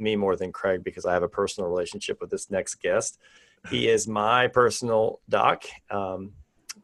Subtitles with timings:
[0.00, 3.18] me more than Craig because I have a personal relationship with this next guest.
[3.68, 5.64] He is my personal doc.
[5.90, 6.32] Um,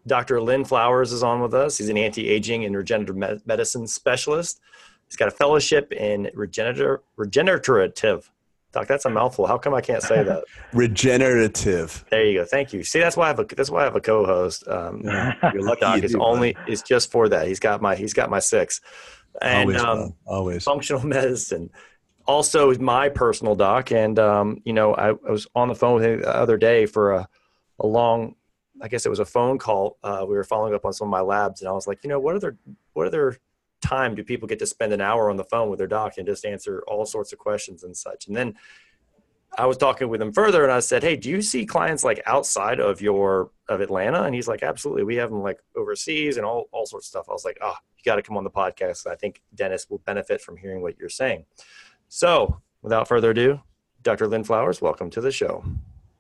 [0.07, 0.41] Dr.
[0.41, 1.79] Lynn Flowers is on with us.
[1.79, 4.61] He's an anti aging and regenerative medicine specialist.
[5.09, 8.31] He's got a fellowship in regenerative, regenerative.
[8.73, 9.47] Doc, that's a mouthful.
[9.47, 10.45] How come I can't say that?
[10.73, 12.05] regenerative.
[12.11, 12.45] There you go.
[12.45, 12.83] Thank you.
[12.83, 14.67] See, that's why I have a that's why I have a co-host.
[14.69, 15.01] Um,
[15.55, 17.47] your lucky doc is only is just for that.
[17.47, 18.81] He's got my he's got my six.
[19.43, 21.71] And always, um, always functional medicine
[22.27, 23.93] also my personal doc.
[23.93, 26.87] And, um, you know, I, I, was on the phone with him the other day
[26.87, 27.29] for a,
[27.81, 28.35] a long,
[28.83, 29.99] I guess it was a phone call.
[30.03, 32.11] Uh, we were following up on some of my labs and I was like, you
[32.11, 32.57] know, what other,
[32.93, 33.37] what other
[33.81, 36.27] time do people get to spend an hour on the phone with their doc and
[36.27, 38.27] just answer all sorts of questions and such?
[38.27, 38.55] And then
[39.59, 42.21] I was talking with him further and I said, Hey, do you see clients like
[42.27, 44.23] outside of your, of Atlanta?
[44.25, 45.05] And he's like, absolutely.
[45.05, 47.27] We have them like overseas and all, all sorts of stuff.
[47.29, 49.07] I was like, oh, you got to come on the podcast.
[49.07, 51.45] I think Dennis will benefit from hearing what you're saying.
[52.09, 53.61] So, without further ado,
[54.03, 54.27] Dr.
[54.27, 55.65] Lynn Flowers, welcome to the show.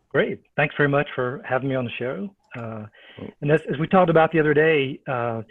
[0.08, 0.40] Great.
[0.56, 2.34] Thanks very much for having me on the show.
[2.56, 2.86] Uh,
[3.40, 5.42] and as, as, we talked about the other day, uh,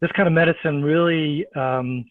[0.00, 2.04] this kind of medicine really um,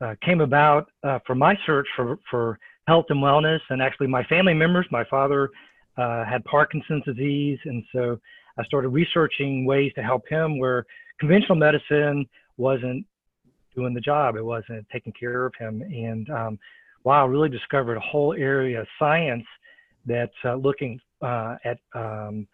[0.00, 3.60] uh, came about uh, from my search for, for health and wellness.
[3.68, 5.50] And actually, my family members, my father
[5.98, 7.58] uh, had Parkinson's disease.
[7.64, 8.18] And so
[8.58, 10.86] I started researching ways to help him where
[11.18, 13.06] conventional medicine wasn't
[13.74, 15.82] doing the job, it wasn't taking care of him.
[15.82, 16.58] And um,
[17.04, 19.44] wow, really discovered a whole area of science
[20.06, 22.46] that's uh, looking uh, at um,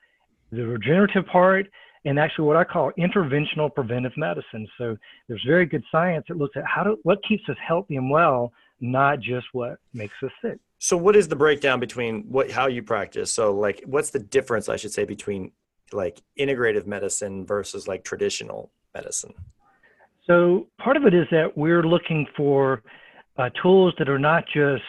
[0.53, 1.67] the regenerative part
[2.05, 4.67] and actually what I call interventional preventive medicine.
[4.79, 4.97] So
[5.29, 8.53] there's very good science that looks at how to, what keeps us healthy and well,
[8.81, 10.59] not just what makes us sick.
[10.79, 13.33] So what is the breakdown between what how you practice?
[13.33, 15.53] So like what's the difference I should say between
[15.93, 19.35] like integrative medicine versus like traditional medicine?
[20.27, 22.83] So part of it is that we're looking for
[23.39, 24.83] uh, tools that are not just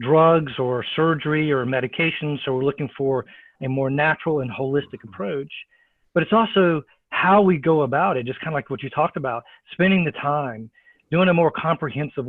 [0.00, 2.38] drugs or surgery or medications.
[2.44, 3.24] So we're looking for
[3.62, 5.52] a more natural and holistic approach.
[6.14, 9.16] But it's also how we go about it, just kind of like what you talked
[9.16, 10.70] about, spending the time,
[11.10, 12.26] doing a more comprehensive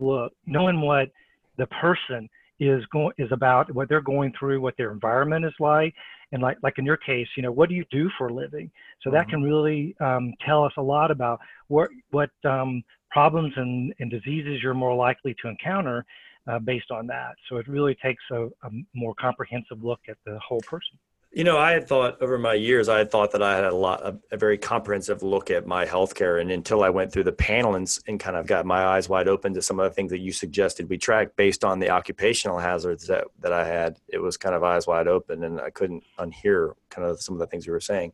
[0.00, 1.10] look, knowing what
[1.56, 2.28] the person
[2.58, 5.94] is going is about, what they're going through, what their environment is like,
[6.32, 8.70] and like like in your case, you know, what do you do for a living?
[9.02, 9.30] So that mm-hmm.
[9.30, 14.60] can really um, tell us a lot about what what um, problems and, and diseases
[14.62, 16.04] you're more likely to encounter
[16.46, 17.34] uh, based on that.
[17.48, 20.98] So it really takes a, a, more comprehensive look at the whole person.
[21.32, 23.74] You know, I had thought over my years, I had thought that I had a
[23.74, 26.40] lot, a, a very comprehensive look at my healthcare.
[26.40, 29.28] And until I went through the panel and, and kind of got my eyes wide
[29.28, 32.58] open to some of the things that you suggested we track based on the occupational
[32.58, 36.04] hazards that, that I had, it was kind of eyes wide open and I couldn't
[36.18, 38.12] unhear kind of some of the things you were saying.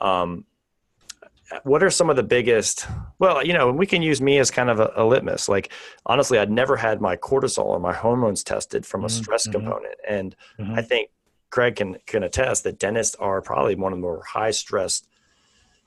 [0.00, 0.46] Um,
[1.64, 2.86] what are some of the biggest
[3.18, 5.72] well you know we can use me as kind of a, a litmus like
[6.06, 9.22] honestly i'd never had my cortisol or my hormones tested from a mm-hmm.
[9.22, 9.60] stress mm-hmm.
[9.60, 10.74] component and mm-hmm.
[10.74, 11.10] i think
[11.50, 15.08] craig can can attest that dentists are probably one of the more high stressed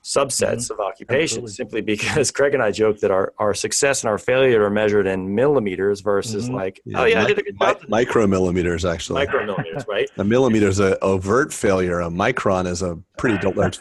[0.04, 0.74] subsets mm-hmm.
[0.74, 1.52] of occupation Absolutely.
[1.52, 5.06] simply because craig and i joke that our, our success and our failure are measured
[5.06, 6.54] in millimeters versus mm-hmm.
[6.54, 7.00] like yeah.
[7.00, 10.68] oh yeah Mi- I did a good job mi- micromillimeters actually micromillimeters right a millimeter
[10.68, 13.80] is an overt failure a micron is a pretty large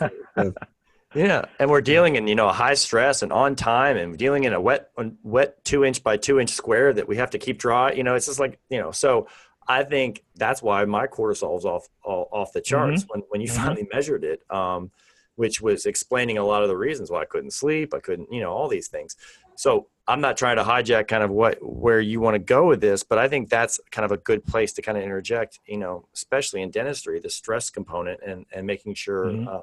[1.15, 4.43] Yeah, and we're dealing in you know a high stress and on time, and dealing
[4.43, 4.91] in a wet
[5.23, 7.93] wet two inch by two inch square that we have to keep dry.
[7.93, 8.91] You know, it's just like you know.
[8.91, 9.27] So
[9.67, 13.11] I think that's why my cortisol is off all, off the charts mm-hmm.
[13.11, 13.63] when when you mm-hmm.
[13.63, 14.91] finally measured it, um,
[15.35, 17.93] which was explaining a lot of the reasons why I couldn't sleep.
[17.93, 19.15] I couldn't, you know, all these things.
[19.55, 22.81] So I'm not trying to hijack kind of what where you want to go with
[22.81, 25.59] this, but I think that's kind of a good place to kind of interject.
[25.65, 29.25] You know, especially in dentistry, the stress component and and making sure.
[29.27, 29.47] Mm-hmm.
[29.47, 29.61] Uh,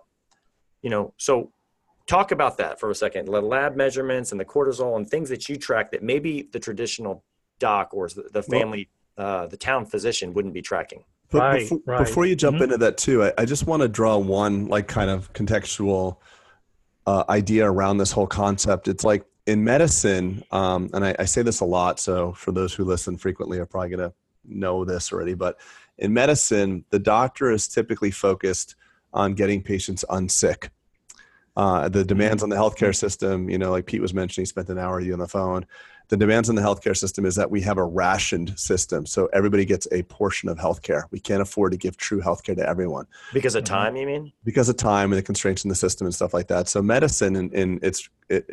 [0.82, 1.52] you know, so
[2.06, 3.26] talk about that for a second.
[3.26, 7.25] The lab measurements and the cortisol and things that you track that maybe the traditional
[7.58, 11.05] doc or the family, well, uh, the town physician wouldn't be tracking.
[11.31, 11.99] But right, before, right.
[12.05, 12.64] before, you jump mm-hmm.
[12.64, 16.19] into that too, I, I, just want to draw one like kind of contextual
[17.06, 18.87] uh, idea around this whole concept.
[18.87, 22.75] It's like in medicine, um, and I, I, say this a lot, so for those
[22.75, 24.14] who listen frequently are probably going to
[24.44, 25.58] know this already, but
[25.96, 28.76] in medicine, the doctor is typically focused
[29.12, 30.69] on getting patients unsick.
[31.56, 34.70] Uh, the demands on the healthcare system, you know, like Pete was mentioning, he spent
[34.70, 35.67] an hour with you on the phone.
[36.12, 39.06] The demands on the healthcare system is that we have a rationed system.
[39.06, 41.05] So everybody gets a portion of healthcare.
[41.11, 43.06] We can't afford to give true healthcare to everyone.
[43.32, 43.75] Because of mm-hmm.
[43.75, 44.31] time, you mean?
[44.44, 46.69] Because of time and the constraints in the system and stuff like that.
[46.69, 48.11] So medicine in, in its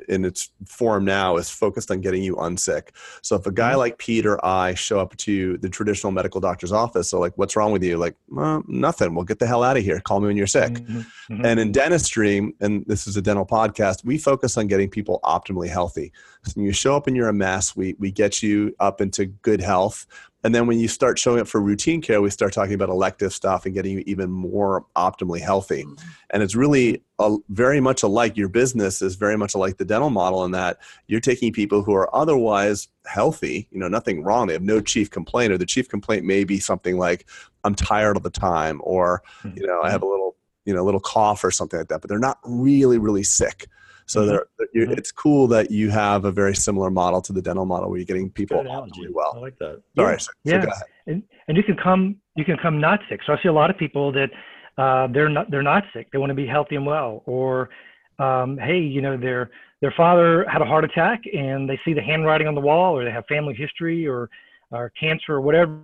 [0.07, 2.89] in its form now is focused on getting you unsick.
[3.21, 3.79] So if a guy mm-hmm.
[3.79, 7.55] like Pete or I show up to the traditional medical doctor's office, so like, what's
[7.55, 7.97] wrong with you?
[7.97, 9.15] Like, well, nothing.
[9.15, 9.99] We'll get the hell out of here.
[9.99, 10.73] Call me when you're sick.
[10.73, 10.99] Mm-hmm.
[10.99, 11.45] mm-hmm.
[11.45, 15.69] And in dentistry, and this is a dental podcast, we focus on getting people optimally
[15.69, 16.11] healthy.
[16.43, 19.25] So when you show up and you're a mess, we we get you up into
[19.25, 20.05] good health.
[20.41, 23.33] And then when you start showing up for routine care, we start talking about elective
[23.33, 25.83] stuff and getting you even more optimally healthy.
[25.83, 26.09] Mm-hmm.
[26.29, 28.37] And it's really a, very much alike.
[28.37, 31.93] Your business is very much like the dental model in that you're taking people who
[31.93, 34.47] are otherwise healthy, you know, nothing wrong.
[34.47, 37.25] They have no chief complaint, or the chief complaint may be something like,
[37.65, 39.57] I'm tired all the time, or, mm-hmm.
[39.57, 41.99] you know, I have a little, you know, a little cough or something like that,
[41.99, 43.67] but they're not really, really sick.
[44.09, 44.29] So mm-hmm.
[44.29, 44.93] they're, mm-hmm.
[44.93, 48.05] it's cool that you have a very similar model to the dental model where you're
[48.05, 49.33] getting people really well.
[49.35, 49.83] I like that.
[49.95, 50.13] Sorry.
[50.13, 50.17] Yeah.
[50.17, 50.61] So, yeah.
[50.61, 53.21] So and, and you can come, you can come not sick.
[53.23, 54.31] So I see a lot of people that
[54.79, 56.11] uh, they're not, they're not sick.
[56.11, 57.69] They want to be healthy and well, or,
[58.17, 62.01] um, Hey, you know, their, their father had a heart attack and they see the
[62.01, 64.27] handwriting on the wall or they have family history or,
[64.71, 65.79] or cancer or whatever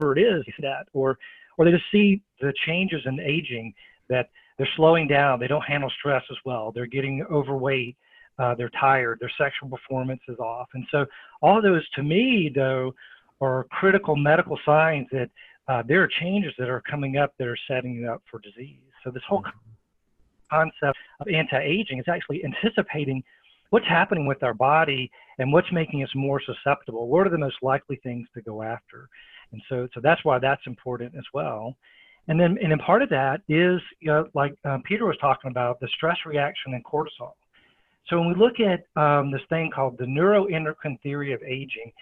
[0.00, 1.18] it is that, or,
[1.58, 3.74] or they just see the changes in aging
[4.08, 4.28] that
[4.62, 5.40] they're slowing down.
[5.40, 6.70] They don't handle stress as well.
[6.70, 7.96] They're getting overweight.
[8.38, 9.18] Uh, they're tired.
[9.20, 10.68] Their sexual performance is off.
[10.74, 11.04] And so,
[11.42, 12.94] all those to me, though,
[13.40, 15.30] are critical medical signs that
[15.66, 18.78] uh, there are changes that are coming up that are setting you up for disease.
[19.02, 19.42] So, this whole
[20.48, 23.20] concept of anti aging is actually anticipating
[23.70, 25.10] what's happening with our body
[25.40, 27.08] and what's making us more susceptible.
[27.08, 29.08] What are the most likely things to go after?
[29.50, 31.74] And so, so that's why that's important as well.
[32.28, 35.50] And then, and then part of that is, you know, like uh, Peter was talking
[35.50, 37.32] about, the stress reaction and cortisol.
[38.08, 41.92] So when we look at um, this thing called the neuroendocrine theory of aging,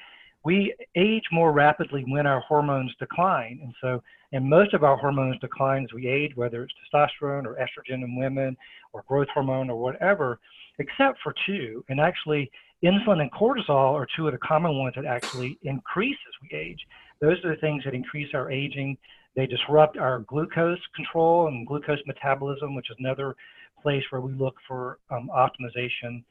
[0.44, 3.60] we age more rapidly when our hormones decline.
[3.62, 4.02] And so,
[4.32, 8.16] and most of our hormones decline as we age, whether it's testosterone or estrogen in
[8.16, 8.56] women
[8.92, 10.38] or growth hormone or whatever,
[10.78, 11.84] except for two.
[11.88, 12.50] And actually,
[12.82, 16.80] insulin and cortisol are two of the common ones that actually increase as we age.
[17.20, 18.96] Those are the things that increase our aging.
[19.36, 23.34] They disrupt our glucose control and glucose metabolism, which is another
[23.82, 26.22] place where we look for um, optimization.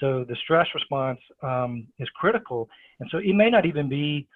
[0.00, 2.68] So the stress response um, is critical.
[3.00, 4.26] And so it may not even be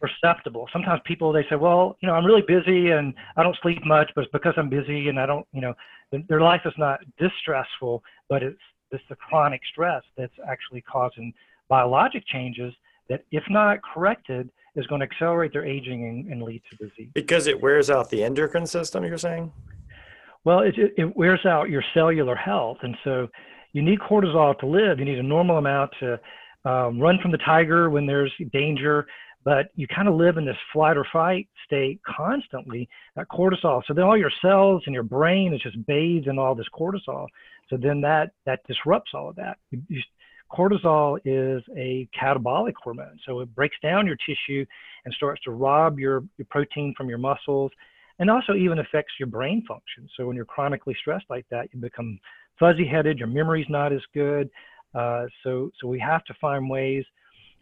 [0.00, 0.66] perceptible.
[0.72, 4.10] Sometimes people, they say, well, you know, I'm really busy and I don't sleep much,
[4.14, 5.74] but it's because I'm busy and I don't, you know,
[6.28, 8.58] their life is not distressful, but it's,
[8.90, 11.32] it's the chronic stress that's actually causing
[11.68, 12.74] biologic changes
[13.10, 17.10] that, if not corrected, is going to accelerate their aging and, and lead to disease.
[17.12, 19.52] Because it wears out the endocrine system, you're saying?
[20.44, 22.78] Well, it, it wears out your cellular health.
[22.82, 23.28] And so
[23.72, 24.98] you need cortisol to live.
[24.98, 26.18] You need a normal amount to
[26.64, 29.06] um, run from the tiger when there's danger,
[29.44, 33.82] but you kind of live in this flight or fight state constantly, that cortisol.
[33.86, 37.26] So then all your cells and your brain is just bathed in all this cortisol.
[37.68, 39.58] So then that, that disrupts all of that.
[39.70, 40.00] You, you,
[40.50, 43.18] cortisol is a catabolic hormone.
[43.26, 44.64] So it breaks down your tissue
[45.04, 47.70] and starts to rob your, your protein from your muscles
[48.18, 50.08] and also even affects your brain function.
[50.16, 52.18] So when you're chronically stressed like that, you become
[52.58, 54.50] fuzzy headed, your memory's not as good.
[54.94, 57.04] Uh, so, so we have to find ways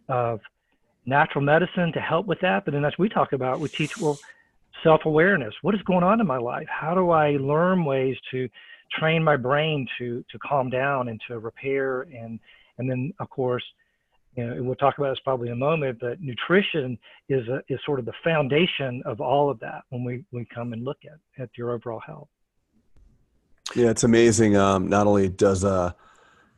[0.09, 0.41] of
[1.07, 2.65] natural medicine to help with that.
[2.65, 4.19] But then as we talk about, we teach, well,
[4.83, 5.55] self-awareness.
[5.63, 6.67] What is going on in my life?
[6.69, 8.49] How do I learn ways to
[8.93, 12.41] train my brain to, to calm down and to repair and,
[12.79, 13.65] and then, of course,
[14.37, 17.81] you know, we'll talk about this probably in a moment, but nutrition is a, is
[17.85, 21.43] sort of the foundation of all of that when we, we come and look at,
[21.43, 22.29] at your overall health.
[23.75, 24.57] Yeah, it's amazing.
[24.57, 25.93] Um, not only does uh,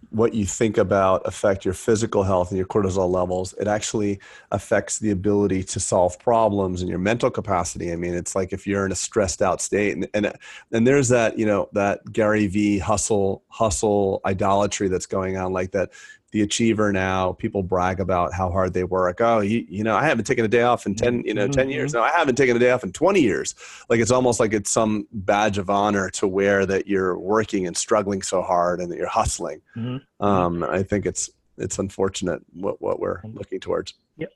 [0.08, 4.18] what you think about affect your physical health and your cortisol levels, it actually
[4.50, 7.92] affects the ability to solve problems and your mental capacity.
[7.92, 10.32] I mean, it's like if you're in a stressed out state, and and,
[10.72, 15.72] and there's that you know that Gary V hustle hustle idolatry that's going on, like
[15.72, 15.90] that
[16.32, 20.04] the achiever now people brag about how hard they work oh you, you know i
[20.04, 21.70] haven't taken a day off in 10 you know 10 mm-hmm.
[21.72, 23.54] years no i haven't taken a day off in 20 years
[23.88, 27.76] like it's almost like it's some badge of honor to wear that you're working and
[27.76, 30.24] struggling so hard and that you're hustling mm-hmm.
[30.24, 33.36] um, i think it's it's unfortunate what, what we're mm-hmm.
[33.36, 34.28] looking towards yeah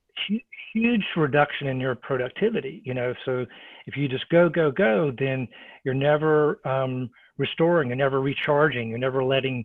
[0.75, 3.47] huge reduction in your productivity you know so
[3.87, 5.47] if you just go go go then
[5.85, 7.09] you're never um,
[7.39, 9.65] restoring you're never recharging you're never letting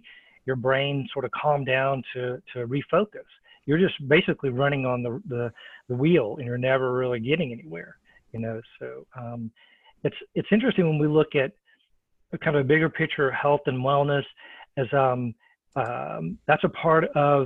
[0.50, 3.30] your brain sort of calm down to to refocus.
[3.68, 5.52] You're just basically running on the the,
[5.90, 7.98] the wheel, and you're never really getting anywhere.
[8.34, 9.52] You know, so um,
[10.04, 11.52] it's it's interesting when we look at
[12.44, 14.24] kind of a bigger picture, of health and wellness,
[14.78, 15.36] as um,
[15.76, 17.46] um, that's a part of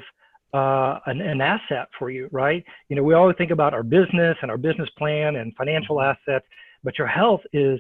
[0.54, 2.64] uh, an, an, asset for you, right?
[2.88, 6.16] You know, we always think about our business and our business plan and financial mm-hmm.
[6.30, 6.46] assets,
[6.86, 7.80] but your health is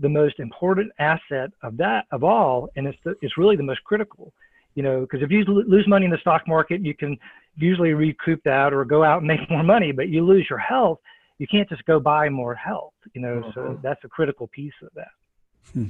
[0.00, 3.82] the most important asset of that of all, and it's the, it's really the most
[3.84, 4.32] critical.
[4.78, 7.18] You know, because if you lose money in the stock market, you can
[7.56, 9.90] usually recoup that or go out and make more money.
[9.90, 11.00] But you lose your health,
[11.38, 12.94] you can't just go buy more health.
[13.12, 13.50] You know, mm-hmm.
[13.54, 15.08] so that's a critical piece of that.
[15.72, 15.86] Hmm.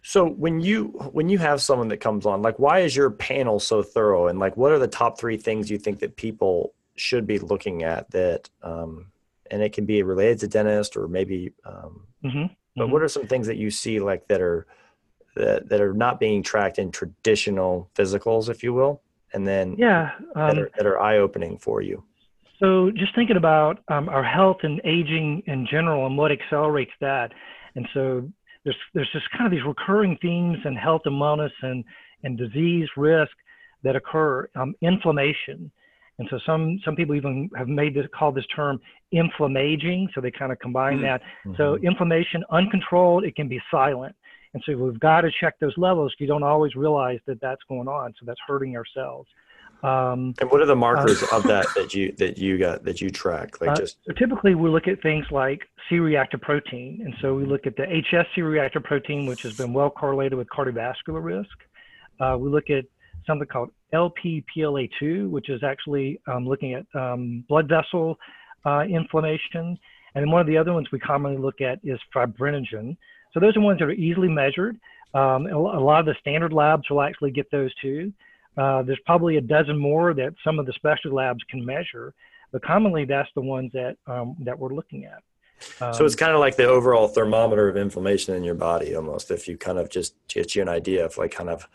[0.00, 3.60] So when you when you have someone that comes on, like why is your panel
[3.60, 4.28] so thorough?
[4.28, 7.82] And like what are the top three things you think that people should be looking
[7.82, 9.12] at that um,
[9.50, 12.44] and it can be related to dentist or maybe um, mm-hmm.
[12.76, 12.92] but mm-hmm.
[12.92, 14.66] what are some things that you see like that are
[15.36, 20.10] that, that are not being tracked in traditional physicals, if you will, and then yeah,
[20.34, 22.02] um, that are, that are eye opening for you.
[22.58, 27.32] So just thinking about um, our health and aging in general and what accelerates that,
[27.74, 28.28] and so
[28.64, 31.84] there's there's just kind of these recurring themes in health and wellness and
[32.22, 33.32] and disease risk
[33.82, 34.48] that occur.
[34.56, 35.70] Um, inflammation,
[36.18, 38.78] and so some some people even have made this call this term
[39.12, 40.08] inflammaging.
[40.14, 41.04] So they kind of combine mm-hmm.
[41.04, 41.22] that.
[41.56, 41.86] So mm-hmm.
[41.86, 44.14] inflammation uncontrolled, it can be silent.
[44.54, 46.14] And so we've got to check those levels.
[46.18, 48.14] You don't always realize that that's going on.
[48.18, 49.28] So that's hurting ourselves.
[49.82, 53.00] Um, and what are the markers uh, of that that you that you got that
[53.00, 53.60] you track?
[53.62, 57.46] Like uh, just so typically we look at things like C-reactive protein, and so we
[57.46, 61.56] look at the HS C-reactive protein, which has been well correlated with cardiovascular risk.
[62.20, 62.84] Uh, we look at
[63.26, 68.18] something called Lp-PLA2, which is actually um, looking at um, blood vessel
[68.66, 69.78] uh, inflammation.
[70.14, 72.96] And then one of the other ones we commonly look at is fibrinogen,
[73.32, 74.78] so those are ones that are easily measured.
[75.14, 78.12] Um, a lot of the standard labs will actually get those too.
[78.56, 82.14] Uh, there's probably a dozen more that some of the specialty labs can measure,
[82.52, 85.22] but commonly that's the ones that um, that we're looking at.
[85.80, 89.30] Um, so it's kind of like the overall thermometer of inflammation in your body, almost.
[89.30, 91.68] If you kind of just get you an idea of like kind of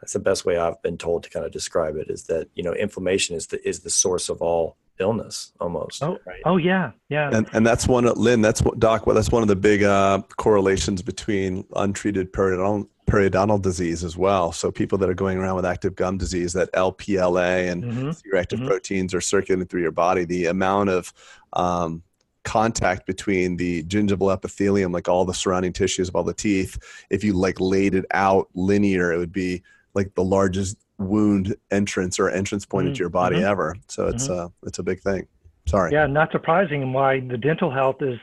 [0.00, 2.62] that's the best way I've been told to kind of describe it is that you
[2.62, 6.02] know inflammation is the is the source of all illness almost.
[6.02, 6.40] Oh, right?
[6.44, 7.30] oh yeah, yeah.
[7.32, 8.42] And and that's one, Lynn.
[8.42, 9.06] That's what Doc.
[9.06, 14.52] Well, that's one of the big uh, correlations between untreated periodontal periodontal disease as well.
[14.52, 18.10] So people that are going around with active gum disease, that LPLA and mm-hmm.
[18.12, 18.68] C-reactive mm-hmm.
[18.68, 20.24] proteins are circulating through your body.
[20.24, 21.12] The amount of
[21.54, 22.02] um,
[22.44, 26.78] contact between the gingival epithelium, like all the surrounding tissues of all the teeth,
[27.10, 29.62] if you like laid it out linear, it would be
[29.94, 32.88] like the largest wound entrance or entrance point mm-hmm.
[32.90, 33.46] into your body mm-hmm.
[33.46, 33.76] ever.
[33.88, 34.46] So it's mm-hmm.
[34.46, 35.26] uh, it's a big thing.
[35.66, 35.92] Sorry.
[35.92, 38.18] Yeah, not surprising why the dental health is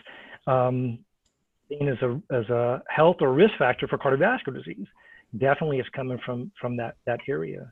[0.46, 1.00] um,
[1.70, 4.88] seen as a as a health or risk factor for cardiovascular disease.
[5.38, 7.72] Definitely, it's coming from from that that area.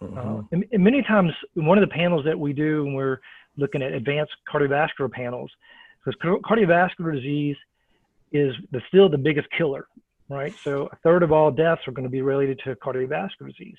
[0.00, 0.18] Mm-hmm.
[0.18, 3.18] Uh, and, and, many times, one of the panels that we do when we're
[3.56, 5.50] looking at advanced cardiovascular panels,
[6.04, 7.56] because cardiovascular disease
[8.30, 9.86] is the, still the biggest killer,
[10.28, 10.54] right?
[10.62, 13.76] So a third of all deaths are going to be related to cardiovascular disease.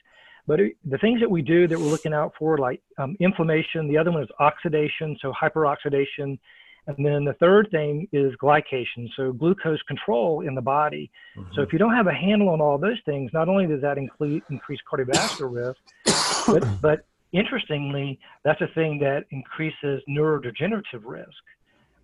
[0.48, 3.88] But it, the things that we do that we're looking out for, like um, inflammation,
[3.88, 6.40] the other one is oxidation, so hyperoxidation.
[6.88, 11.12] And then the third thing is glycation, so glucose control in the body.
[11.38, 11.52] Mm-hmm.
[11.54, 13.98] So if you don't have a handle on all those things, not only does that
[13.98, 21.44] include increase cardiovascular risk, but, but interestingly, that's a thing that increases neurodegenerative risk,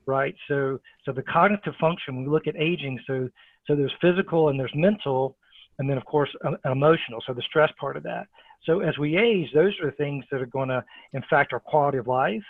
[0.06, 0.36] right?
[0.50, 3.30] So, so the cognitive function, we look at aging, so,
[3.66, 5.38] so there's physical and there's mental,
[5.80, 6.30] and then of course
[6.66, 8.28] emotional so the stress part of that.
[8.66, 11.98] So as we age those are the things that are going to impact our quality
[11.98, 12.44] of life.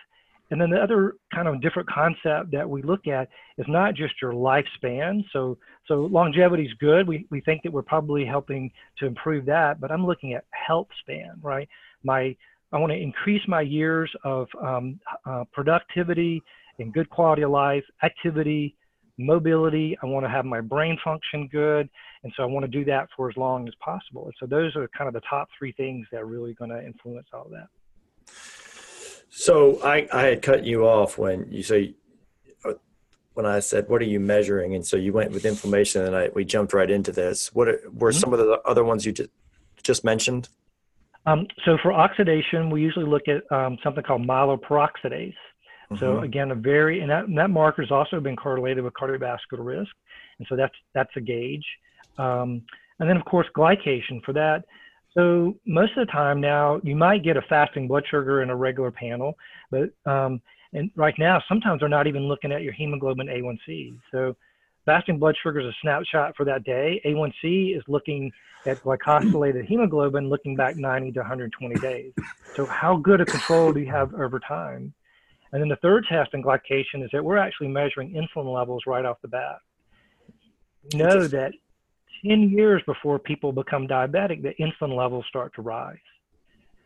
[0.52, 4.14] And then the other kind of different concept that we look at is not just
[4.22, 5.24] your lifespan.
[5.32, 7.08] So so longevity is good.
[7.08, 10.88] We, we think that we're probably helping to improve that but i'm looking at health
[11.02, 11.68] span right?
[12.04, 12.36] My
[12.72, 16.42] i want to increase my years of um, uh, productivity
[16.80, 18.76] and good quality of life activity
[19.18, 19.98] mobility.
[20.02, 21.90] I want to have my brain function good.
[22.24, 24.26] And so I want to do that for as long as possible.
[24.26, 26.86] And so those are kind of the top three things that are really going to
[26.86, 27.68] influence all of that.
[29.30, 31.96] So I, I had cut you off when you say,
[33.34, 34.76] when I said, what are you measuring?
[34.76, 37.54] And so you went with inflammation and I, we jumped right into this.
[37.54, 38.20] What are, were mm-hmm.
[38.20, 39.32] some of the other ones you just,
[39.82, 40.50] just mentioned?
[41.26, 45.34] Um, so for oxidation, we usually look at um, something called myeloperoxidase.
[46.00, 46.24] So mm-hmm.
[46.24, 49.92] again, a very and that, and that marker has also been correlated with cardiovascular risk,
[50.40, 51.66] and so that's that's a gauge.
[52.18, 52.62] Um,
[53.00, 54.64] and then of course glycation for that.
[55.14, 58.56] So most of the time now you might get a fasting blood sugar in a
[58.56, 59.38] regular panel,
[59.72, 60.42] but um,
[60.74, 63.98] and right now sometimes they're not even looking at your hemoglobin A1C.
[64.12, 64.36] So
[64.86, 67.02] fasting blood sugar is a snapshot for that day.
[67.06, 68.32] A1C is looking
[68.66, 72.12] at glycosylated hemoglobin looking back 90 to 120 days.
[72.56, 74.94] So how good a control do you have over time?
[75.52, 79.06] And then the third test in glycation is that we're actually measuring insulin levels right
[79.06, 79.58] off the bat.
[80.92, 81.52] We know that
[82.26, 85.98] 10 years before people become diabetic, the insulin levels start to rise.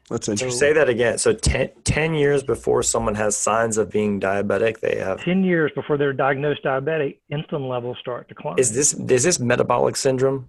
[0.10, 0.58] That's So interesting.
[0.60, 1.18] say that again.
[1.18, 5.22] So 10, 10 years before someone has signs of being diabetic, they have.
[5.24, 8.56] 10 years before they're diagnosed diabetic, insulin levels start to climb.
[8.58, 10.48] Is this is this metabolic syndrome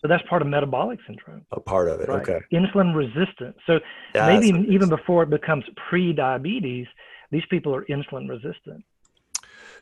[0.00, 1.44] so that's part of metabolic syndrome.
[1.50, 2.08] a part of it?
[2.08, 2.22] Right.
[2.22, 2.40] Okay.
[2.52, 3.56] Insulin resistant.
[3.66, 3.80] So
[4.14, 6.86] That's maybe what even before it becomes pre-diabetes,
[7.32, 8.84] these people are insulin resistant.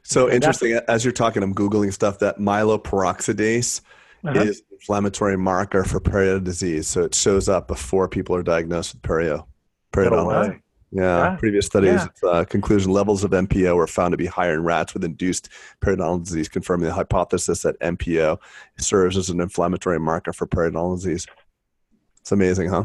[0.03, 0.73] So that's- interesting.
[0.88, 3.83] As you're talking, I'm googling stuff that myeloperoxidase
[4.25, 4.41] Uh-huh.
[4.41, 6.89] is an inflammatory marker for perio disease.
[6.89, 9.37] So it shows up before people are diagnosed with perio.
[9.39, 9.47] No
[9.93, 10.49] Periodontal.
[10.51, 10.63] way.
[10.93, 11.31] Yeah.
[11.31, 11.37] Yeah.
[11.37, 12.29] Previous studies Yeah.
[12.29, 15.49] uh, conclusion levels of MPO were found to be higher in rats with induced
[15.81, 18.39] periodontal disease, confirming the hypothesis that MPO
[18.79, 21.27] serves as an inflammatory marker for periodontal disease.
[22.21, 22.85] It's amazing, huh?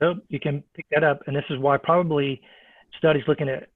[0.00, 2.42] So you can pick that up, and this is why probably
[2.98, 3.68] studies looking at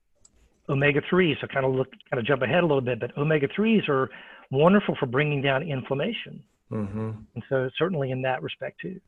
[0.69, 1.37] omega threes.
[1.41, 4.11] So kind of look, kind of jump ahead a little bit, but omega threes are
[4.51, 9.01] wonderful for bringing down inflammation, hmm and so certainly in that respect too.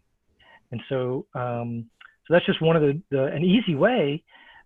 [0.73, 1.87] And so, um,
[2.27, 4.23] so that's just one of the, the an easy way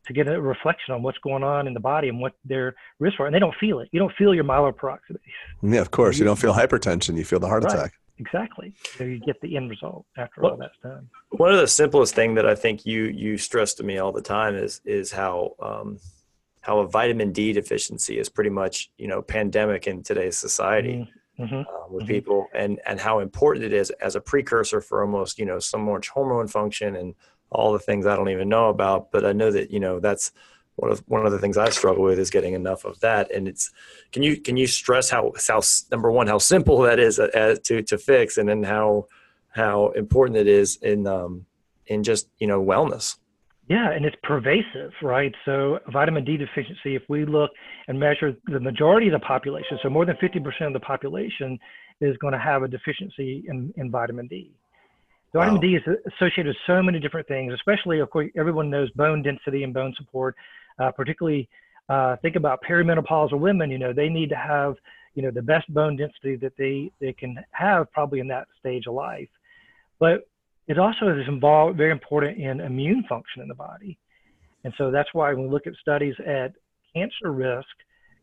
[0.06, 3.18] to get a reflection on what's going on in the body and what their risks
[3.18, 3.88] are, and they don't feel it.
[3.90, 5.18] You don't feel your myeloperoxidase.
[5.62, 6.16] Yeah, of course.
[6.18, 7.74] You don't feel hypertension, you feel the heart Right.
[7.74, 7.92] attack.
[8.18, 8.72] Exactly.
[8.96, 11.08] So you get the end result after Well- all that's done.
[11.30, 14.22] One of the simplest thing that I think you you stress to me all the
[14.22, 15.98] time is is how um,
[16.60, 21.10] how a vitamin D deficiency is pretty much you know pandemic in today's society.
[21.38, 22.08] Hmm uh, with Mhm.
[22.08, 25.78] people and and how important it is as a precursor for almost you know so
[25.78, 27.14] much hormone function and
[27.50, 29.10] all the things I don't even know about.
[29.12, 30.32] But I know that you know that's
[30.76, 33.30] one of one of the things I struggle with is getting enough of that.
[33.32, 33.70] And it's
[34.12, 37.58] can you can you stress how how number one how simple that is uh, as
[37.60, 39.06] to to fix, and then how
[39.48, 41.46] how important it is in um
[41.86, 43.16] in just you know wellness.
[43.68, 45.34] Yeah, and it's pervasive, right?
[45.44, 47.50] So vitamin D deficiency, if we look
[47.88, 51.58] and measure the majority of the population, so more than 50% of the population
[52.00, 54.52] is going to have a deficiency in, in vitamin D.
[55.32, 55.60] Vitamin Wow.
[55.60, 55.82] D is
[56.14, 59.92] associated with so many different things, especially, of course, everyone knows bone density and bone
[59.96, 60.36] support.
[60.78, 61.48] Uh, particularly,
[61.88, 63.70] uh, think about perimenopausal women.
[63.70, 64.74] You know, they need to have,
[65.14, 68.86] you know, the best bone density that they they can have probably in that stage
[68.86, 69.28] of life.
[69.98, 70.28] But
[70.68, 73.98] it also is involved very important in immune function in the body.
[74.64, 76.52] And so that's why when we look at studies at
[76.94, 77.68] cancer risk,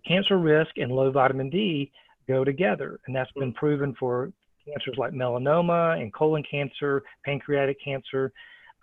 [0.05, 1.91] cancer risk and low vitamin D
[2.27, 2.99] go together.
[3.07, 4.31] And that's been proven for
[4.65, 8.31] cancers like melanoma and colon cancer, pancreatic cancer,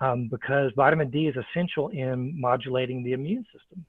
[0.01, 3.85] um, because vitamin D is essential in modulating the immune system.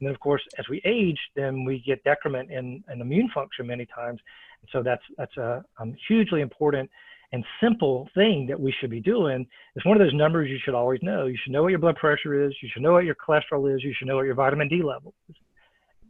[0.00, 3.66] And then, of course, as we age, then we get decrement in, in immune function
[3.66, 4.20] many times.
[4.60, 6.90] And so that's that's a um, hugely important
[7.34, 9.44] and simple thing that we should be doing.
[9.74, 11.26] It's one of those numbers you should always know.
[11.26, 12.54] You should know what your blood pressure is.
[12.62, 13.82] You should know what your cholesterol is.
[13.82, 15.34] You should know what your vitamin D level is.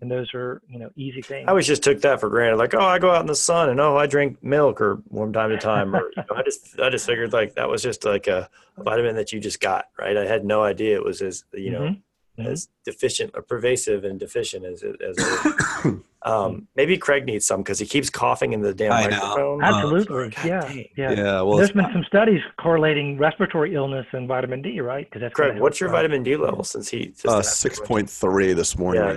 [0.02, 1.46] And those are you know easy things.
[1.46, 3.70] I always just took that for granted, like, oh, I go out in the sun
[3.70, 6.78] and oh, I drink milk or from time to time, or you know, I just
[6.78, 10.16] I just figured like that was just like a vitamin that you just got, right?
[10.18, 12.02] I had no idea it was as you know Mhm.
[12.38, 12.46] Mhm.
[12.48, 15.16] as deficient or pervasive and deficient as it as.
[15.18, 19.62] It, um, maybe Craig needs some because he keeps coughing in the damn I microphone.
[19.62, 20.30] Uh, Absolutely.
[20.30, 20.60] God yeah.
[20.62, 20.88] dang.
[20.96, 21.10] Yeah.
[21.12, 25.04] Yeah, well, There's been some studies correlating respiratory illness and vitamin D, right?
[25.08, 26.64] Because that's gonna Craig, what's your drive- vitamin D level?
[26.64, 29.02] Since he uh, six point three this morning.
[29.04, 29.16] Yeah, I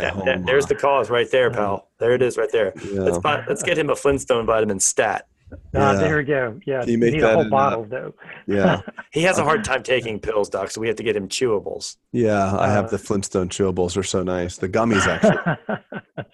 [0.00, 1.88] that- that- there's uh, the cause right there, pal.
[1.98, 2.72] There it is, right there.
[2.90, 3.00] yeah.
[3.02, 5.26] Let's buy, let's get him a Flintstone vitamin stat.
[5.74, 5.98] Ah, Yeah.
[5.98, 6.60] there we go.
[6.66, 6.80] Yeah.
[6.80, 8.14] Can you make need that a whole in, uh, bottle though.
[8.46, 8.80] yeah,
[9.12, 11.96] He has a hard time taking pills, doc, so we have to get him chewables.
[12.12, 12.56] yeah.
[12.56, 13.94] I have Uh, the Flintstone chewables.
[13.94, 14.56] They're so nice.
[14.58, 15.76] The gummies actually.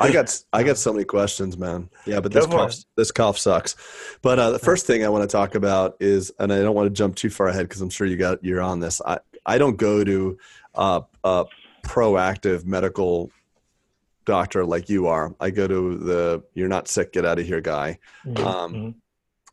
[0.00, 1.90] I got I got so many questions, man.
[2.06, 3.74] Yeah, but this Go for cough, this cough sucks.
[4.22, 6.86] But uh, the first thing I want to talk about is, and I don't want
[6.86, 9.00] to jump too far ahead because I'm sure you got you're on this.
[9.04, 10.38] I I don't go to
[10.76, 11.46] uh, a
[11.84, 13.30] proactive medical
[14.28, 15.34] doctor like you are.
[15.40, 17.98] I go to the you're not sick, get out of here guy.
[18.26, 18.94] Mhm, Um, mhm.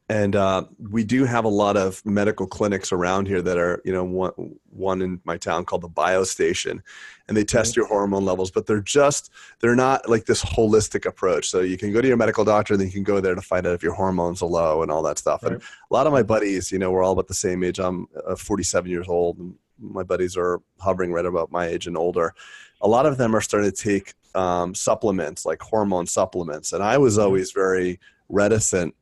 [0.09, 3.93] and uh, we do have a lot of medical clinics around here that are you
[3.93, 4.33] know one,
[4.69, 6.81] one in my town called the biostation
[7.27, 11.49] and they test your hormone levels but they're just they're not like this holistic approach
[11.49, 13.41] so you can go to your medical doctor and then you can go there to
[13.41, 15.55] find out if your hormones are low and all that stuff and
[15.89, 18.35] a lot of my buddies you know we're all about the same age i'm uh,
[18.35, 22.35] 47 years old and my buddies are hovering right about my age and older
[22.81, 26.97] a lot of them are starting to take um, supplements like hormone supplements and i
[26.97, 28.93] was always very reticent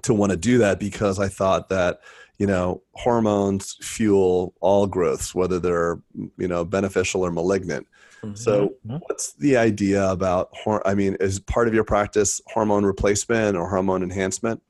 [0.00, 2.00] to want to do that because I thought that
[2.38, 6.00] you know hormones fuel all growths, whether they're
[6.38, 7.86] you know beneficial or malignant.
[8.34, 9.00] So, Mhm.
[9.08, 10.48] what's the idea about?
[10.52, 14.62] Hor- I mean, is part of your practice hormone replacement or hormone enhancement?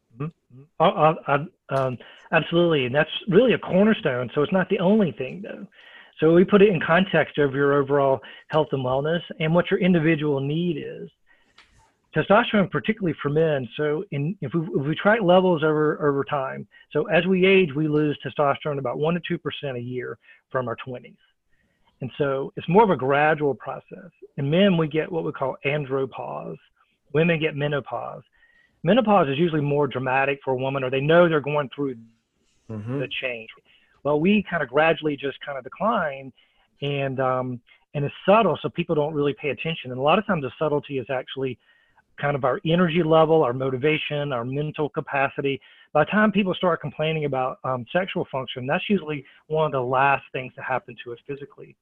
[0.81, 1.99] Uh, uh, uh, um,
[2.33, 4.31] absolutely, and that's really a cornerstone.
[4.35, 5.67] So it's not the only thing, though.
[6.21, 9.81] So we put it in context of your overall health and wellness and what your
[9.81, 11.09] individual need is.
[12.15, 13.69] testosterone, particularly for men.
[13.77, 17.71] So, in, if, we, if we track levels over over time, so as we age,
[17.75, 20.19] we lose testosterone about one to two percent a year
[20.51, 21.17] from our 20s,
[22.03, 24.11] and so it's more of a gradual process.
[24.37, 26.59] In men, we get what we call andropause.
[27.15, 28.23] Women get menopause.
[28.83, 31.97] Menopause is usually more dramatic for a woman, or they know they're going through
[32.71, 32.99] mm-hmm.
[32.99, 33.49] the change.
[34.05, 36.33] Well, we kind of gradually just kind of decline,
[36.81, 37.61] and um,
[37.95, 39.91] and it's subtle, so people don't really pay attention.
[39.91, 41.59] And a lot of times, the subtlety is actually
[42.21, 45.61] kind of our energy level, our motivation, our mental capacity.
[45.93, 49.81] By the time people start complaining about um, sexual function, that's usually one of the
[49.81, 51.77] last things to happen to us physically.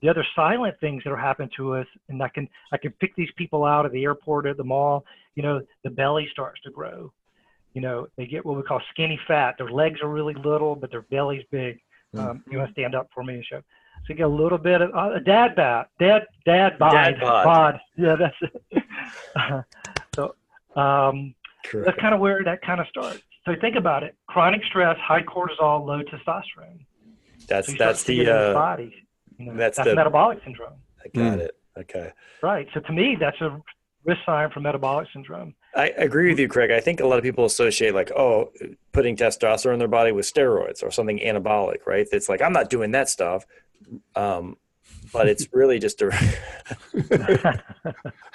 [0.00, 3.14] The other silent things that are happening to us, and I can I can pick
[3.14, 5.04] these people out at the airport, at the mall.
[5.36, 7.12] You know, the belly starts to grow.
[7.74, 9.54] You know, they get what we call skinny fat.
[9.58, 11.80] Their legs are really little, but their belly's big.
[12.14, 12.52] Um, mm-hmm.
[12.52, 13.62] You want to stand up for me, and show.
[14.06, 17.20] So you get a little bit of uh, a dad bat, dad, dad bod, dad
[17.20, 17.44] bod.
[17.44, 17.80] bod.
[17.96, 19.64] Yeah, that's it.
[20.14, 20.34] so
[20.74, 21.34] um,
[21.72, 23.22] that's kind of where that kind of starts.
[23.44, 26.84] So think about it: chronic stress, high cortisol, low testosterone.
[27.48, 28.94] That's so that's the uh, body.
[29.38, 30.74] You know, that's, that's the metabolic syndrome.
[31.00, 31.40] I got mm.
[31.40, 31.56] it.
[31.78, 32.12] Okay.
[32.42, 32.68] Right.
[32.74, 33.60] So to me, that's a
[34.04, 35.54] risk sign for metabolic syndrome.
[35.74, 36.70] I agree with you, Craig.
[36.70, 38.52] I think a lot of people associate like, oh,
[38.92, 42.06] putting testosterone in their body with steroids or something anabolic, right?
[42.12, 43.46] It's like I'm not doing that stuff.
[44.14, 44.56] Um,
[45.12, 46.10] but it's really just a.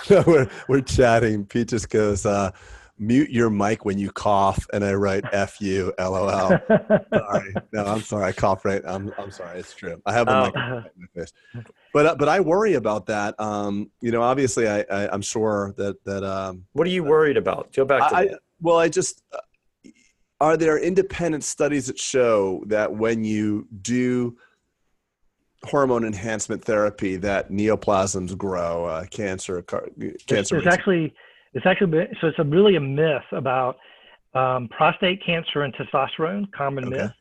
[0.27, 1.45] we're we're chatting.
[1.45, 2.51] Pete just goes, uh,
[2.99, 6.61] "Mute your mic when you cough," and I write f u l o l
[7.13, 8.25] sorry, no, I'm sorry.
[8.25, 8.81] I cough right.
[8.85, 9.59] I'm I'm sorry.
[9.59, 10.01] It's true.
[10.05, 10.45] I have a oh.
[10.45, 11.33] mic in my face,
[11.93, 13.39] but uh, but I worry about that.
[13.39, 16.23] Um, you know, obviously, I, I am sure that that.
[16.23, 17.73] Um, what are you worried about?
[17.73, 18.39] Go back to I, that.
[18.61, 19.23] well, I just.
[19.33, 19.39] Uh,
[20.39, 24.37] are there independent studies that show that when you do
[25.63, 29.89] hormone enhancement therapy that neoplasms grow, uh, cancer, car-
[30.27, 30.57] cancer.
[30.57, 31.13] It's, actually,
[31.53, 33.77] it's actually so it's a really a myth about
[34.33, 36.97] um, prostate cancer and testosterone, common okay.
[36.97, 37.11] myth.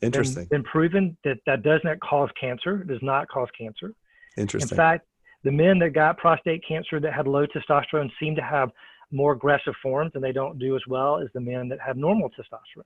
[0.00, 0.44] Interesting.
[0.46, 2.78] Been, been proven that that does not cause cancer.
[2.84, 3.94] Does not cause cancer.
[4.36, 4.70] Interesting.
[4.70, 5.06] In fact,
[5.44, 8.70] the men that got prostate cancer that had low testosterone seem to have
[9.10, 12.30] more aggressive forms, and they don't do as well as the men that have normal
[12.30, 12.84] testosterone.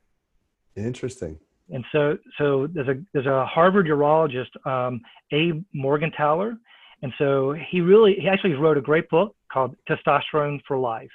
[0.77, 1.39] Interesting.
[1.71, 5.01] And so, so there's a there's a Harvard urologist, um,
[5.33, 6.57] Abe Morgentaler,
[7.03, 11.11] and so he really he actually wrote a great book called Testosterone for Life.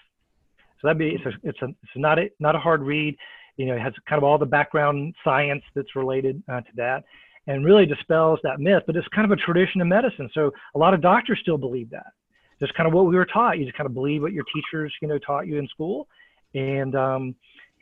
[0.79, 3.15] So that'd be it's a it's a it's not a not a hard read.
[3.57, 7.03] You know, it has kind of all the background science that's related uh, to that,
[7.47, 8.83] and really dispels that myth.
[8.87, 11.89] But it's kind of a tradition in medicine, so a lot of doctors still believe
[11.91, 12.13] that.
[12.59, 13.57] Just kind of what we were taught.
[13.57, 16.07] You just kind of believe what your teachers you know taught you in school,
[16.53, 17.35] and um,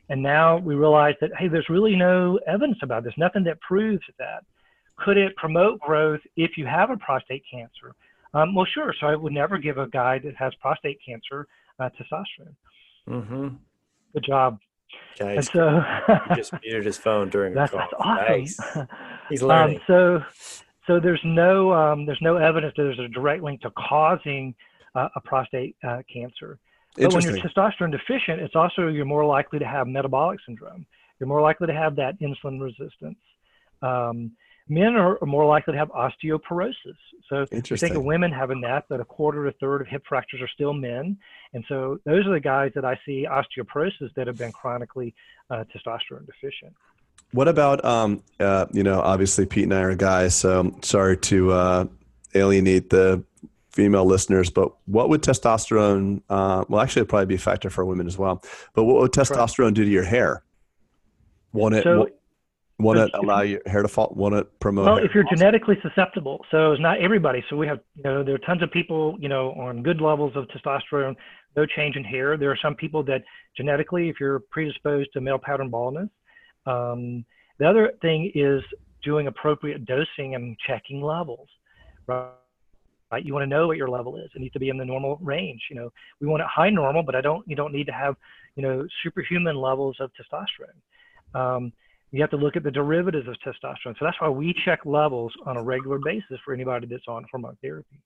[0.09, 4.03] and now we realize that, hey, there's really no evidence about this, nothing that proves
[4.17, 4.43] that.
[5.03, 7.95] Could it promote growth if you have a prostate cancer?
[8.33, 8.93] Um, well, sure.
[8.99, 11.47] So I would never give a guy that has prostate cancer
[11.79, 12.55] uh, testosterone.
[13.07, 13.47] Mm-hmm.
[14.13, 14.59] Good job.
[15.19, 15.83] Guys, and so
[16.29, 18.15] he just muted his phone during that's, the call.
[18.15, 18.85] That's awesome.
[18.85, 18.87] Nice.
[19.29, 19.77] He's learning.
[19.77, 20.23] Um, so,
[20.87, 24.55] so there's no um, there's no evidence that there's a direct link to causing
[24.95, 26.57] uh, a prostate uh, cancer.
[26.97, 30.85] But when you're testosterone deficient, it's also you're more likely to have metabolic syndrome.
[31.19, 33.19] You're more likely to have that insulin resistance.
[33.81, 34.31] Um,
[34.69, 36.95] men are, are, more likely to have osteoporosis.
[37.27, 40.03] So you think of women having that, but a quarter to a third of hip
[40.07, 41.17] fractures are still men.
[41.53, 45.13] And so those are the guys that I see osteoporosis that have been chronically
[45.49, 46.73] uh, testosterone deficient.
[47.31, 51.51] What about, um, uh, you know, obviously Pete and I are guys, so sorry to
[51.51, 51.85] uh,
[52.33, 53.23] alienate the
[53.71, 56.21] female listeners, but what would testosterone?
[56.29, 58.43] Uh, well, actually, it'd probably be a factor for women as well.
[58.73, 60.43] But what would testosterone do to your hair?
[61.53, 61.83] Won't it?
[61.83, 62.09] So,
[62.79, 64.13] won't it allow your hair to fall?
[64.15, 64.85] Won't it promote?
[64.85, 67.43] Well, if you're genetically susceptible, so it's not everybody.
[67.49, 70.33] So we have, you know, there are tons of people, you know, on good levels
[70.35, 71.15] of testosterone,
[71.57, 72.37] no change in hair.
[72.37, 73.23] There are some people that
[73.57, 76.09] genetically, if you're predisposed to male pattern baldness.
[76.65, 77.25] Um,
[77.57, 78.63] the other thing is
[79.03, 81.47] doing appropriate dosing and checking levels.
[82.07, 82.29] Right?
[83.11, 83.25] right?
[83.25, 84.29] You want to know what your level is.
[84.35, 85.61] It needs to be in the normal range.
[85.69, 87.47] You know, we want it high normal, but I don't.
[87.47, 88.15] You don't need to have,
[88.55, 91.37] you know, superhuman levels of testosterone.
[91.39, 91.73] Um,
[92.11, 93.97] you have to look at the derivatives of testosterone.
[93.99, 97.57] So that's why we check levels on a regular basis for anybody that's on hormone
[97.61, 97.99] therapy.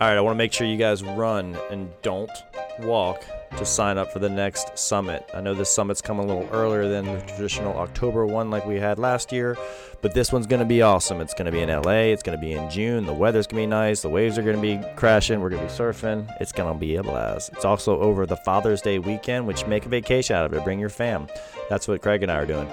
[0.00, 2.30] All right, I want to make sure you guys run and don't
[2.78, 3.24] walk
[3.56, 5.28] to sign up for the next summit.
[5.34, 8.76] I know this summit's coming a little earlier than the traditional October one like we
[8.76, 9.56] had last year,
[10.00, 11.20] but this one's going to be awesome.
[11.20, 13.06] It's going to be in LA, it's going to be in June.
[13.06, 15.66] The weather's going to be nice, the waves are going to be crashing, we're going
[15.66, 16.32] to be surfing.
[16.40, 17.50] It's going to be a blast.
[17.54, 20.62] It's also over the Father's Day weekend, which make a vacation out of it.
[20.62, 21.26] Bring your fam.
[21.68, 22.68] That's what Craig and I are doing.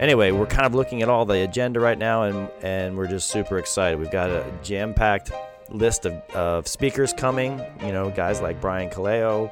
[0.00, 3.30] Anyway, we're kind of looking at all the agenda right now and and we're just
[3.30, 4.00] super excited.
[4.00, 5.30] We've got a jam-packed
[5.68, 7.60] list of, of speakers coming.
[7.80, 9.50] You know, guys like Brian Kaleo.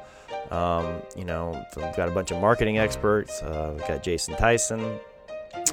[0.51, 3.41] Um, you know, we've got a bunch of marketing experts.
[3.41, 4.99] Uh, we've got Jason Tyson.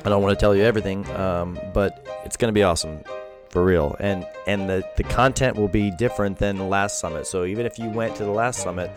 [0.05, 3.03] I don't want to tell you everything, um, but it's going to be awesome
[3.51, 3.97] for real.
[4.01, 7.27] And and the the content will be different than the last summit.
[7.27, 8.91] So even if you went to the last summit,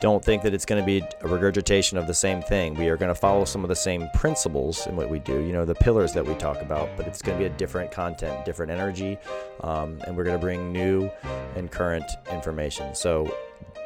[0.00, 2.74] don't think that it's going to be a regurgitation of the same thing.
[2.74, 5.52] We are going to follow some of the same principles in what we do, you
[5.52, 8.46] know, the pillars that we talk about, but it's going to be a different content,
[8.46, 9.18] different energy,
[9.60, 11.10] um, and we're going to bring new
[11.54, 12.94] and current information.
[12.94, 13.32] So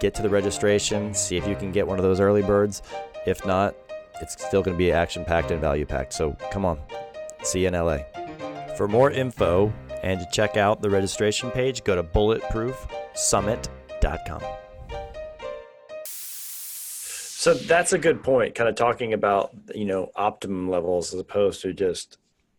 [0.00, 2.83] get to the registration, see if you can get one of those early birds.
[3.27, 3.74] If not,
[4.20, 6.12] it's still going to be action packed and value packed.
[6.12, 6.79] So come on,
[7.42, 7.98] see you in LA.
[8.77, 9.72] For more info
[10.05, 14.63] and to check out the registration page, go to bulletproofsummit.com.
[17.44, 21.61] So that's a good point, kind of talking about, you know, optimum levels as opposed
[21.61, 22.16] to just,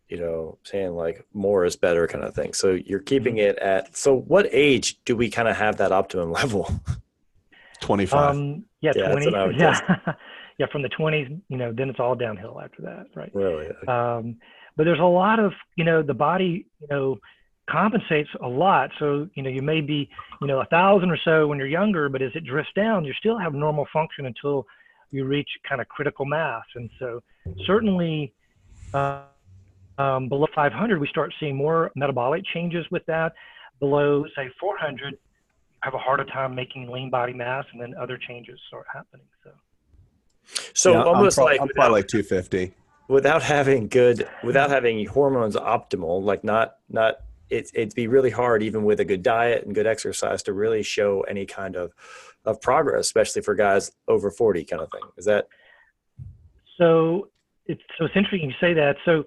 [0.08, 2.52] you know, saying like more is better kind of thing.
[2.52, 3.50] So you're keeping mm-hmm.
[3.50, 6.70] it at, so what age do we kind of have that optimum level?
[7.80, 8.36] 25.
[8.36, 9.56] Um, yeah, yeah 20.
[9.58, 9.80] Yeah.
[10.58, 10.66] yeah.
[10.70, 13.06] From the 20s, you know, then it's all downhill after that.
[13.16, 13.34] Right.
[13.34, 13.66] Really?
[13.88, 14.36] Um,
[14.76, 17.18] but there's a lot of, you know, the body, you know,
[17.68, 18.90] compensates a lot.
[19.00, 20.08] So, you know, you may be,
[20.40, 23.12] you know, a thousand or so when you're younger, but as it drifts down, you
[23.14, 24.64] still have normal function until
[25.10, 26.64] you reach kind of critical mass.
[26.74, 27.22] And so,
[27.66, 28.32] certainly,
[28.94, 29.22] uh,
[29.98, 33.32] um, below 500, we start seeing more metabolic changes with that.
[33.80, 35.18] Below, say, 400, you
[35.80, 39.26] have a harder time making lean body mass, and then other changes start happening.
[39.42, 39.50] So,
[40.74, 42.74] so yeah, almost I'm pro- like I'm probably like 250
[43.08, 47.16] without having good, without having hormones optimal, like not not
[47.48, 50.82] it, it'd be really hard even with a good diet and good exercise to really
[50.82, 51.92] show any kind of
[52.46, 55.48] of progress especially for guys over 40 kind of thing is that
[56.78, 57.28] so
[57.66, 59.24] it's so it's interesting you say that so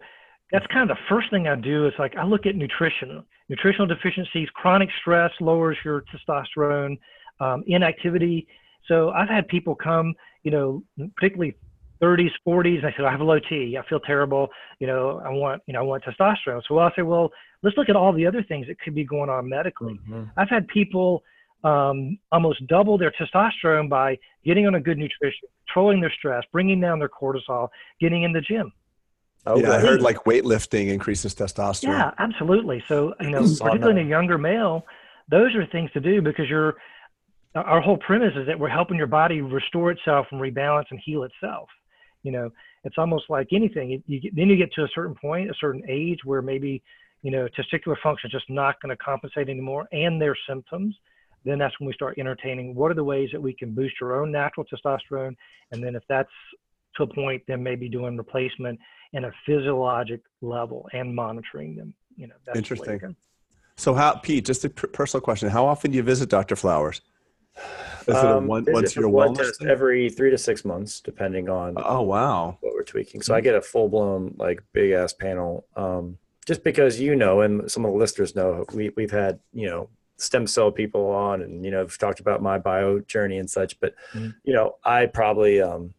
[0.52, 3.88] that's kind of the first thing i do is like i look at nutrition nutritional
[3.88, 6.98] deficiencies chronic stress lowers your testosterone
[7.40, 8.48] um, inactivity
[8.88, 10.84] so i've had people come you know
[11.16, 11.56] particularly
[12.02, 12.78] 30s, 40s.
[12.78, 13.78] and I said, I have a low T.
[13.78, 14.48] I feel terrible.
[14.80, 16.62] You know, I want, you know, I want testosterone.
[16.68, 17.30] So I'll say, well,
[17.62, 20.00] let's look at all the other things that could be going on medically.
[20.10, 20.24] Mm-hmm.
[20.38, 21.24] I've had people
[21.64, 26.80] um, almost double their testosterone by getting on a good nutrition, controlling their stress, bringing
[26.80, 27.70] down their cortisol,
[28.00, 28.72] getting in the gym.
[29.46, 31.84] Oh, yeah, I heard like weightlifting increases testosterone.
[31.84, 32.84] Yeah, absolutely.
[32.88, 34.86] So, you know, particularly in a younger male,
[35.30, 36.76] those are things to do because you're,
[37.56, 41.24] our whole premise is that we're helping your body restore itself and rebalance and heal
[41.24, 41.70] itself
[42.24, 42.50] you know
[42.84, 45.84] it's almost like anything you get, then you get to a certain point a certain
[45.88, 46.82] age where maybe
[47.22, 50.96] you know testicular function is just not going to compensate anymore and their symptoms
[51.46, 54.22] then that's when we start entertaining what are the ways that we can boost your
[54.22, 55.36] own natural testosterone.
[55.72, 56.30] And then if that's
[56.98, 58.80] to a point then maybe doing replacement
[59.14, 61.94] in a physiologic level and monitoring them.
[62.16, 63.16] You know that's interesting.
[63.78, 65.50] so how pete just a personal question.
[65.50, 67.02] How often do you visit dr flowers?
[68.08, 71.50] Is it a um, one, once year one test every three to six months, depending
[71.50, 72.58] on oh wow.
[72.62, 73.22] what we're tweaking.
[73.22, 75.66] So I get a full blown like big ass panel.
[75.76, 79.68] Um, just because you know, and some of the listeners know, we we've had you
[79.68, 79.90] know
[80.20, 83.80] stem cell people on, and you know we've talked about my bio journey and such.
[83.80, 84.30] But mm-hmm.
[84.44, 85.94] you know, I probably um,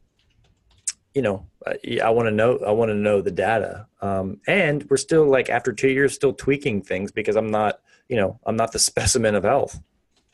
[1.14, 4.88] you know I, I want to know I want to know the data, um, and
[4.88, 8.56] we're still like after two years still tweaking things because I'm not you know I'm
[8.56, 9.80] not the specimen of health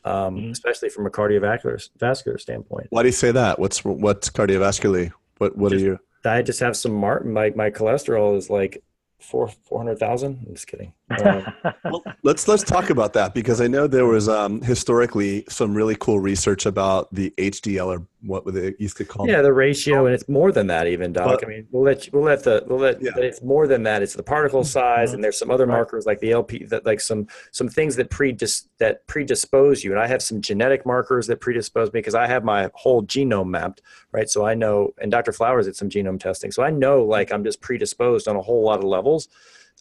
[0.07, 0.51] um, mm-hmm.
[0.53, 2.87] especially from a cardiovascular vascular standpoint.
[2.91, 3.59] Why do you say that?
[3.59, 5.13] What's what's cardiovascularly?
[5.39, 5.99] What what just, are you?
[6.25, 8.83] I just have some mar- my my cholesterol is like
[9.19, 10.45] four four hundred thousand.
[10.47, 10.93] I'm just kidding.
[11.25, 11.47] Um,
[11.85, 15.95] well, let's let's talk about that because I know there was um, historically some really
[15.95, 19.29] cool research about the HDL or what they used to call.
[19.29, 21.41] Yeah, the ratio, and it's more than that, even Doc.
[21.41, 23.01] But, I mean, we'll let you, we'll let the we'll let.
[23.01, 23.13] Yeah.
[23.17, 24.03] It's more than that.
[24.03, 24.67] It's the particle mm-hmm.
[24.67, 25.77] size, and there's some other right.
[25.77, 29.93] markers like the LP that like some some things that predis that predispose you.
[29.93, 33.49] And I have some genetic markers that predispose me because I have my whole genome
[33.49, 33.81] mapped,
[34.13, 34.29] right?
[34.29, 35.33] So I know, and Dr.
[35.33, 38.65] Flowers did some genome testing, so I know like I'm just predisposed on a whole
[38.65, 39.06] lot of levels.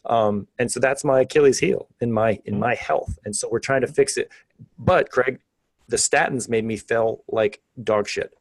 [0.04, 3.18] Um, and so that's my Achilles heel in my in my health.
[3.24, 4.30] And so we're trying to fix it.
[4.78, 5.40] But Craig,
[5.88, 8.32] the statins made me feel like dog shit.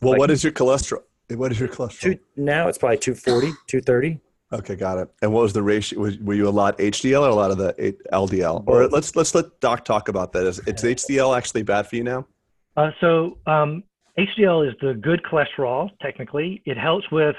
[0.00, 1.02] Well, like, what is your cholesterol?
[1.28, 2.00] What is your cholesterol?
[2.00, 4.20] Two, now it's probably 240, 230.
[4.52, 5.08] Okay, got it.
[5.22, 6.00] And what was the ratio?
[6.00, 8.64] Was, were you a lot HDL or a lot of the LDL?
[8.66, 10.44] Or let's let's let Doc talk about that.
[10.44, 12.26] Is it's HDL actually bad for you now?
[12.76, 13.84] Uh, so um,
[14.18, 15.90] HDL is the good cholesterol.
[16.00, 17.36] Technically, it helps with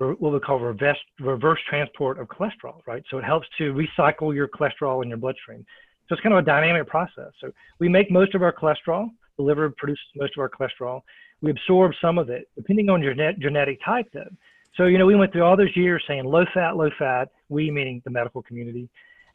[0.00, 3.02] what we call reverse, reverse transport of cholesterol, right?
[3.10, 5.64] So it helps to recycle your cholesterol in your bloodstream.
[6.08, 7.32] So it's kind of a dynamic process.
[7.40, 9.10] So we make most of our cholesterol.
[9.36, 11.02] The liver produces most of our cholesterol.
[11.42, 14.28] We absorb some of it, depending on your net, genetic type, though.
[14.76, 17.70] So, you know, we went through all those years saying low fat, low fat, we
[17.70, 18.88] meaning the medical community.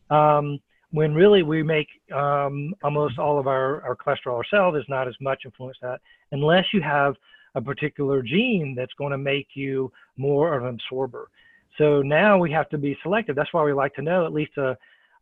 [0.10, 0.60] Um,
[0.92, 5.16] when really we make um, almost all of our, our cholesterol ourselves is not as
[5.20, 6.00] much influence that
[6.32, 7.16] unless you have
[7.56, 11.30] a particular gene that's going to make you more of an absorber.
[11.78, 13.36] So now we have to be selective.
[13.36, 14.78] That's why we like to know at least a,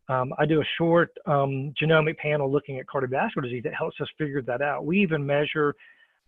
[0.09, 4.07] um, I do a short um, genomic panel looking at cardiovascular disease that helps us
[4.17, 4.85] figure that out.
[4.85, 5.75] We even measure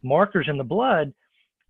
[0.02, 1.14] markers in the blood.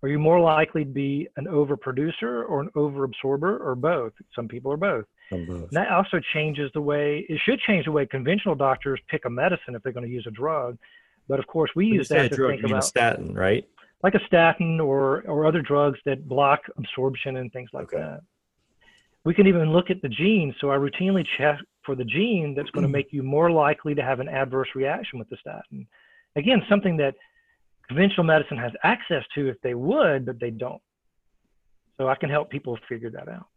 [0.04, 4.13] Are you more likely to be an overproducer or an overabsorber or both?
[4.36, 5.06] Some people are both.
[5.32, 5.71] both.
[5.71, 9.74] that also changes the way, it should change the way conventional doctors pick a medicine
[9.74, 10.78] if they're going to use a drug.
[11.28, 13.67] But of course, we when use that to drug, think about statin, right?
[14.03, 17.97] Like a statin or, or other drugs that block absorption and things like okay.
[17.97, 18.19] that.
[19.23, 20.53] We can even look at the genes.
[20.62, 22.93] So I routinely check for the gene that's going to mm-hmm.
[22.93, 25.88] make you more likely to have an adverse reaction with the statin.
[26.36, 27.15] Again, something that
[27.88, 30.81] conventional medicine has access to if they would, but they don't.
[31.97, 33.47] So I can help people figure that out.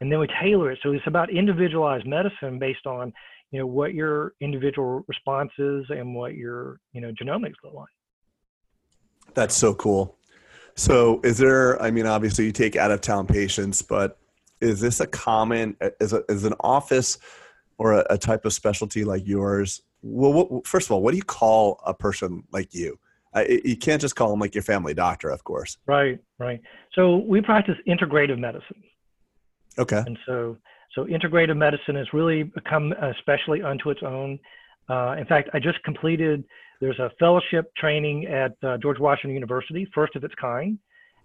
[0.00, 0.78] And then we tailor it.
[0.82, 3.12] So it's about individualized medicine based on,
[3.50, 7.88] you know, what your individual response is and what your, you know, genomics look like.
[9.34, 10.16] That's so cool.
[10.76, 14.18] So is there, I mean, obviously you take out of town patients, but
[14.60, 17.18] is this a common is, a, is an office
[17.78, 19.82] or a, a type of specialty like yours?
[20.02, 22.98] Well what, first of all what do you call a person like you?
[23.34, 25.78] Uh, you can't just call them like your family doctor of course.
[25.86, 26.60] Right right.
[26.94, 28.82] So we practice integrative medicine.
[29.78, 30.02] Okay.
[30.06, 30.56] And so
[30.94, 34.38] so integrative medicine has really become especially unto its own
[34.88, 36.44] uh, in fact i just completed
[36.80, 40.78] there's a fellowship training at uh, george washington university first of its kind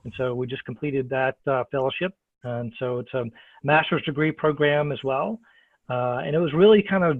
[0.03, 3.25] and so we just completed that uh, fellowship and so it's a
[3.63, 5.39] master's degree program as well.
[5.89, 7.17] Uh, and it was really kind of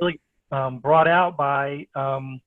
[0.00, 2.40] really um, brought out by um,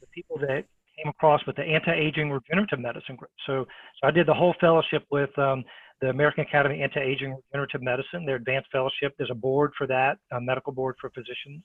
[0.00, 0.64] the people that
[0.96, 3.30] came across with the anti-aging regenerative medicine group.
[3.46, 3.64] So,
[4.00, 5.64] so I did the whole fellowship with um,
[6.00, 9.14] the American Academy of Anti-Aging Regenerative Medicine, their advanced fellowship.
[9.16, 11.62] There's a board for that, a medical board for physicians,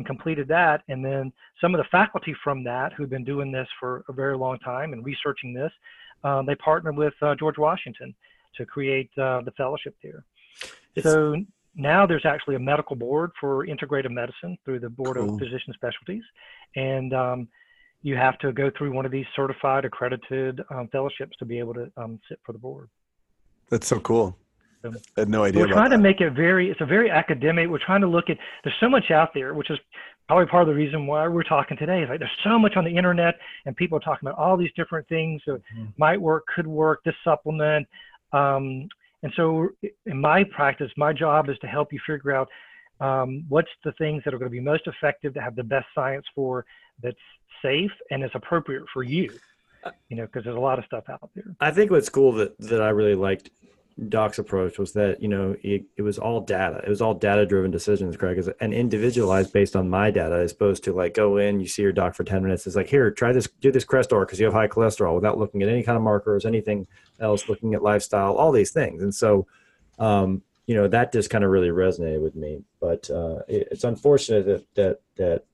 [0.00, 0.82] and completed that.
[0.88, 4.34] And then some of the faculty from that who've been doing this for a very
[4.34, 5.70] long time and researching this,
[6.24, 8.14] um, they partnered with uh, George Washington
[8.56, 10.24] to create uh, the fellowship there.
[10.94, 11.36] It's, so
[11.76, 15.34] now there's actually a medical board for integrative medicine through the Board cool.
[15.34, 16.24] of Physician Specialties,
[16.76, 17.48] and um,
[18.02, 21.74] you have to go through one of these certified, accredited um, fellowships to be able
[21.74, 22.88] to um, sit for the board.
[23.68, 24.36] That's so cool.
[24.82, 25.62] So, I had no idea.
[25.62, 25.96] We're trying that.
[25.96, 26.70] to make it very.
[26.70, 27.68] It's a very academic.
[27.68, 28.38] We're trying to look at.
[28.64, 29.78] There's so much out there, which is
[30.26, 32.02] probably part of the reason why we're talking today.
[32.02, 33.34] Is like there's so much on the internet,
[33.66, 35.86] and people are talking about all these different things that mm-hmm.
[35.98, 37.02] might work, could work.
[37.04, 37.86] This supplement,
[38.32, 38.88] um,
[39.22, 39.68] and so
[40.06, 42.48] in my practice, my job is to help you figure out
[43.00, 45.86] um, what's the things that are going to be most effective to have the best
[45.94, 46.64] science for
[47.02, 47.16] that's
[47.62, 49.30] safe and is appropriate for you.
[50.10, 51.56] You know, because there's a lot of stuff out there.
[51.58, 53.50] I think what's cool that that I really liked
[54.08, 56.80] Doc's approach was that you know it, it was all data.
[56.84, 60.84] It was all data driven decisions, Craig, and individualized based on my data, as opposed
[60.84, 62.66] to like go in, you see your doc for ten minutes.
[62.66, 65.62] It's like here, try this, do this Crestor because you have high cholesterol, without looking
[65.62, 66.86] at any kind of markers, anything
[67.18, 69.02] else, looking at lifestyle, all these things.
[69.02, 69.46] And so,
[69.98, 72.62] um, you know, that just kind of really resonated with me.
[72.80, 75.44] But uh, it, it's unfortunate that that that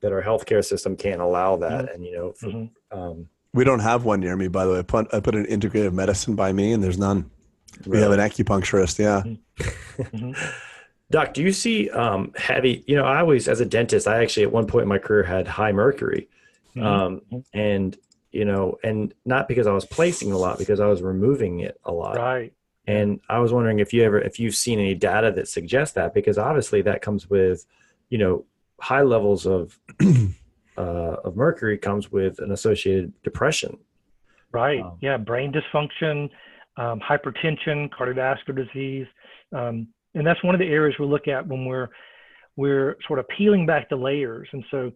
[0.00, 1.86] that our healthcare system can't allow that.
[1.86, 1.94] Mm-hmm.
[1.94, 2.98] And you know, for, mm-hmm.
[2.98, 4.78] um, we don't have one near me, by the way.
[4.80, 7.30] I put, I put an integrative medicine by me, and there's none.
[7.84, 7.98] Really?
[7.98, 9.22] We have an acupuncturist, yeah.
[9.98, 10.32] Mm-hmm.
[11.10, 12.82] Doc, do you see um, heavy?
[12.86, 15.22] You know, I always, as a dentist, I actually at one point in my career
[15.22, 16.28] had high mercury,
[16.74, 16.84] mm-hmm.
[16.84, 17.96] um, and
[18.32, 21.80] you know, and not because I was placing a lot, because I was removing it
[21.84, 22.16] a lot.
[22.16, 22.52] Right.
[22.86, 26.12] And I was wondering if you ever, if you've seen any data that suggests that,
[26.12, 27.66] because obviously that comes with,
[28.10, 28.44] you know,
[28.78, 29.78] high levels of
[30.76, 30.80] uh,
[31.24, 33.78] of mercury comes with an associated depression.
[34.52, 34.82] Right.
[34.82, 35.16] Um, yeah.
[35.16, 36.30] Brain dysfunction
[36.76, 39.06] um, hypertension, cardiovascular disease.
[39.54, 41.88] Um, and that's one of the areas we look at when we're,
[42.56, 44.48] we're sort of peeling back the layers.
[44.52, 44.92] And so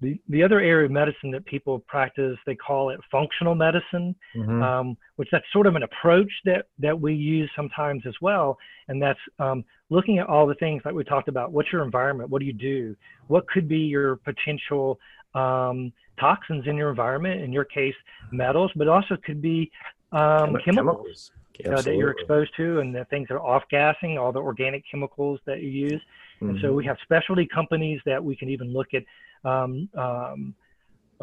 [0.00, 4.62] the, the other area of medicine that people practice, they call it functional medicine, mm-hmm.
[4.62, 8.58] um, which that's sort of an approach that, that we use sometimes as well.
[8.88, 11.52] And that's um, looking at all the things like we talked about.
[11.52, 12.30] What's your environment?
[12.30, 12.96] What do you do?
[13.28, 14.98] What could be your potential
[15.34, 17.40] um, toxins in your environment?
[17.40, 17.94] In your case,
[18.32, 19.70] metals, but also could be
[20.14, 24.32] um, chemicals, chemicals that you're exposed to and the things that are off gassing, all
[24.32, 26.02] the organic chemicals that you use.
[26.36, 26.50] Mm-hmm.
[26.50, 26.88] And so we mm-hmm.
[26.88, 29.02] have specialty companies that we can even look at
[29.48, 30.54] um, um,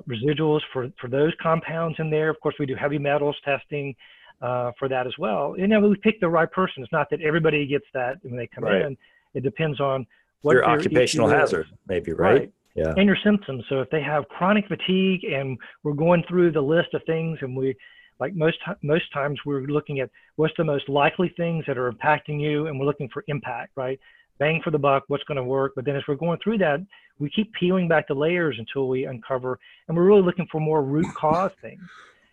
[0.07, 2.29] residuals for, for those compounds in there.
[2.29, 3.95] Of course, we do heavy metals testing
[4.41, 5.55] uh, for that as well.
[5.57, 6.83] You know, we pick the right person.
[6.83, 8.81] It's not that everybody gets that when they come right.
[8.81, 8.97] in.
[9.33, 10.05] It depends on
[10.41, 12.33] what your occupational hazard, maybe, right?
[12.33, 12.53] right?
[12.75, 12.93] Yeah.
[12.95, 13.63] And your symptoms.
[13.69, 17.55] So if they have chronic fatigue and we're going through the list of things and
[17.55, 17.75] we
[18.22, 22.39] like most most times we're looking at what's the most likely things that are impacting
[22.39, 23.99] you and we're looking for impact right
[24.41, 25.74] bang for the buck, what's going to work.
[25.76, 26.84] But then as we're going through that,
[27.19, 30.82] we keep peeling back the layers until we uncover, and we're really looking for more
[30.82, 31.88] root cause things,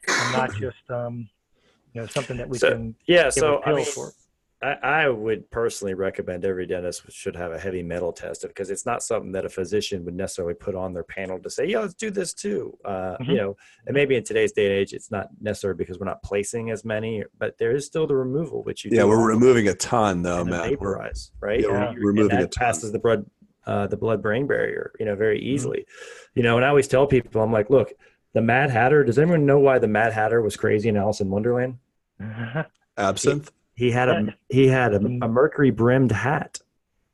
[0.06, 1.28] and not just um,
[1.92, 4.12] you know something that we So, can yeah, so I mean, for.
[4.60, 4.72] I,
[5.04, 9.04] I would personally recommend every dentist should have a heavy metal test because it's not
[9.04, 12.10] something that a physician would necessarily put on their panel to say, yeah, let's do
[12.10, 12.76] this too.
[12.84, 13.26] Uh, Mhm.
[13.28, 13.56] You know,
[13.86, 16.84] and maybe in today's day and age, it's not necessary because we're not placing as
[16.84, 20.22] many, but there is still the removal, which you Yeah, do we're removing a ton
[20.22, 20.60] though, and the man.
[20.62, 21.60] We're- vaporize, right?
[21.60, 22.64] Yeah, we're you- and removing that a ton.
[22.66, 23.26] passes the blood,
[23.64, 25.46] uh, the blood-brain barrier, you know, very Mm-hmm.
[25.54, 25.86] easily.
[26.34, 27.92] You know, and I always tell people, I'm like, look,
[28.32, 29.04] the Mad Hatter.
[29.04, 31.78] Does anyone know why the Mad Hatter was crazy in Alice in Wonderland?
[32.98, 33.52] Absinthe.
[33.78, 35.24] He had a he had a, Mhm.
[35.24, 36.58] a mercury brimmed hat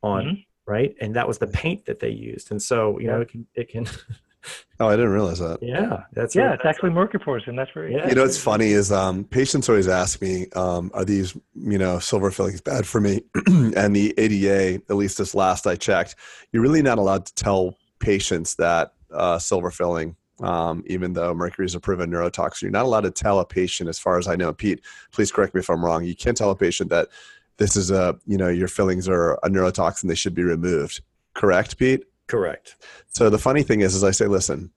[0.01, 0.45] on, Mhm.
[0.65, 0.95] right?
[0.99, 2.49] And that was the paint that they used.
[2.51, 3.85] And so, you know, it can, it can
[4.79, 5.59] Oh, I didn't realize that.
[5.61, 8.07] yeah, that's yeah, what- it's actually mercury and that's very Yeah.
[8.09, 11.99] You know, what's funny is um, patients always ask me, um, "Are these, you know,
[11.99, 16.15] silver fillings bad for me?" and the ADA, at least this last I checked,
[16.51, 21.65] you're really not allowed to tell patients that uh, silver filling, um, even though mercury
[21.65, 24.35] is a proven neurotoxin, you're not allowed to tell a patient, as far as I
[24.35, 24.53] know.
[24.53, 24.81] Pete,
[25.11, 26.03] please correct me if I'm wrong.
[26.03, 27.09] You can't tell a patient that
[27.57, 31.01] this is a, you know, your fillings are a neurotoxin; they should be removed.
[31.33, 32.03] Correct, Pete?
[32.27, 32.75] correct.
[33.07, 34.71] So the funny thing is, is I say, listen,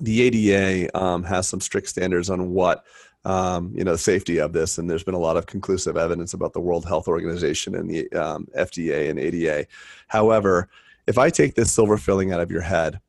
[0.00, 2.84] the ADA um, has some strict standards on what
[3.24, 6.34] um, you know the safety of this, and there's been a lot of conclusive evidence
[6.34, 9.66] about the World Health Organization and the um, FDA and ADA.
[10.06, 10.68] However,
[11.06, 13.00] if I take this silver filling out of your head,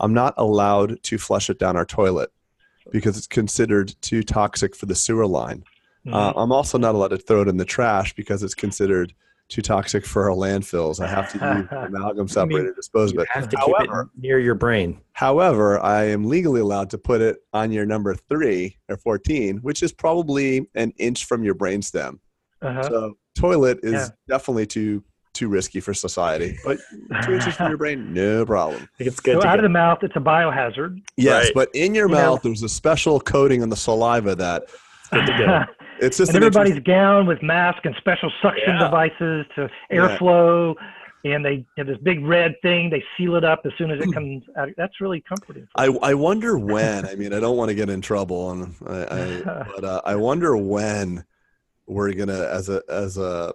[0.00, 2.30] I'm not allowed to flush it down our toilet
[2.92, 5.64] because it's considered too toxic for the sewer line.
[6.06, 6.14] Mm-hmm.
[6.14, 9.12] Uh, I'm also not allowed to throw it in the trash because it's considered
[9.48, 11.00] too toxic for our landfills.
[11.00, 13.18] I have to use amalgam separator disposal.
[13.18, 15.00] You have to However, keep it near your brain.
[15.12, 19.82] However, I am legally allowed to put it on your number three or 14, which
[19.82, 22.18] is probably an inch from your brainstem.
[22.62, 22.82] uh-huh.
[22.88, 24.08] So, toilet is Yeah.
[24.28, 25.04] definitely too
[25.36, 26.58] too risky for society.
[26.64, 26.78] But
[27.24, 28.82] two inches from your brain, no problem.
[28.82, 31.00] I think it's good so to out get of the mouth, it's a biohazard.
[31.16, 31.52] Yes, Right.
[31.54, 34.64] but in your You know- mouth, there's a special coating on the saliva that
[35.12, 35.62] good to go.
[36.00, 38.78] it's just and an everybody's gowned with masks and special suction Yeah.
[38.84, 39.96] devices to Yeah.
[40.18, 40.74] airflow.
[41.24, 42.88] And they have this big red thing.
[42.88, 44.68] They seal it up as soon as it comes out.
[44.76, 45.66] That's really comforting.
[45.74, 47.04] I, I wonder when.
[47.04, 50.14] I mean, I don't want to get in trouble, and I, I but uh, I
[50.14, 51.24] wonder when
[51.88, 53.54] we're gonna, as a as a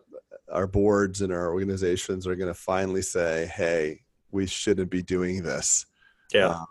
[0.52, 5.86] our boards and our organizations are gonna finally say, "Hey, we shouldn't be doing this."
[6.34, 6.48] Yeah.
[6.50, 6.66] Uh,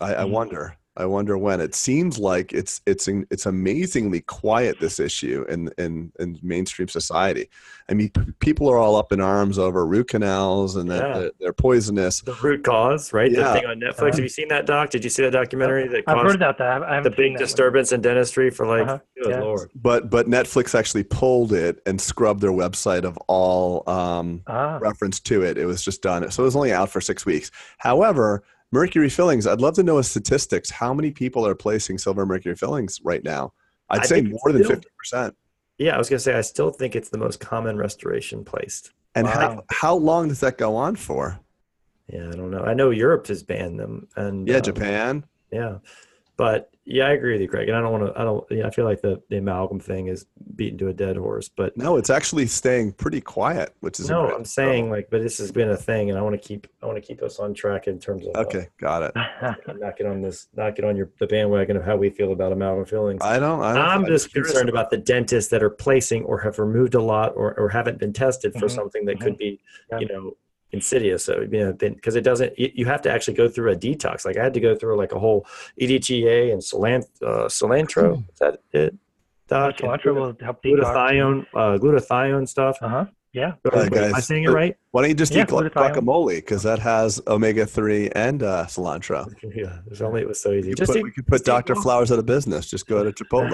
[0.00, 0.30] I, I Mhm.
[0.30, 0.76] wonder.
[0.96, 1.60] I wonder when.
[1.60, 7.48] It seems like it's it's it's amazingly quiet this issue in in, in mainstream society.
[7.88, 11.18] I mean, people are all up in arms over root canals and that Yeah.
[11.18, 12.20] they're, they're poisonous.
[12.22, 13.30] the root cause, right?
[13.30, 13.52] Yeah.
[13.52, 14.14] The thing on Netflix.
[14.14, 14.90] Have you seen that doc?
[14.90, 16.82] Did you see that documentary that I've heard about that.
[16.82, 17.46] I haven't the big that one.
[17.46, 18.98] disturbance in dentistry for like, Uh-huh.
[19.22, 19.40] good Yeah.
[19.40, 19.70] lord.
[19.76, 25.20] but but Netflix actually pulled it and scrubbed their website of all um, Ah, reference
[25.20, 25.56] to it.
[25.58, 26.28] It was just done.
[26.30, 27.50] So it was only out for six weeks.
[27.78, 28.42] However,
[28.72, 29.46] mercury fillings.
[29.46, 30.70] I'd love to know a statistics.
[30.70, 33.52] How many people are placing silver mercury fillings right now?
[33.88, 35.36] I'd I say more than fifty percent.
[35.78, 38.92] Yeah, I was gonna say I still think it's the most common restoration placed.
[39.14, 41.40] And how how long does that go on for?
[42.08, 42.62] Yeah, I don't know.
[42.62, 45.24] I know Europe has banned them, and Yeah, um, Japan.
[45.50, 45.78] Yeah,
[46.36, 47.68] but yeah, I agree with you, Craig.
[47.68, 48.20] And I don't want to.
[48.20, 48.44] I don't.
[48.48, 51.48] Yeah, I feel like the the amalgam thing is beaten to a dead horse.
[51.48, 55.38] But No, it's actually staying pretty quiet, which is no, I'm saying like, but this
[55.38, 56.68] has been a thing, and I want to keep.
[56.82, 58.36] I want to keep us on track in terms of.
[58.36, 59.12] uh, Okay, got it.
[59.80, 60.46] not get on this.
[60.54, 63.20] Not get on your the bandwagon of how we feel about amalgam fillings.
[63.22, 63.60] I don't.
[63.62, 67.02] I don't I'm just concerned about the dentists that are placing or have removed a
[67.02, 69.60] lot or, or haven't been tested for Mhm, something that could be,
[69.90, 69.98] Yeah.
[69.98, 70.36] you know,
[70.72, 71.24] insidious.
[71.24, 74.24] So, you know, because it doesn't, you, you have to actually go through a detox.
[74.24, 75.46] Like I had to go through like a whole
[75.78, 78.18] E EDTA and cilant, uh, cilantro.
[78.32, 78.94] Is that it?
[79.48, 79.80] Doc?
[79.80, 80.80] And cilantro will help detox.
[80.82, 82.78] glutathione, uh, glutathione stuff.
[82.82, 83.04] Uh huh.
[83.32, 83.52] Yeah.
[83.70, 84.74] Uh, Am I saying it right?
[84.92, 88.64] Why don't you just Yeah, eat glu- guacamole because that has omega three and uh,
[88.66, 89.30] cilantro.
[89.54, 89.80] Yeah.
[89.86, 90.70] There's only, it was so easy.
[90.70, 91.74] You Just put, eat- we could put just eat Dr.
[91.74, 92.66] Flowers out of business.
[92.70, 93.50] Just go to Chipotle.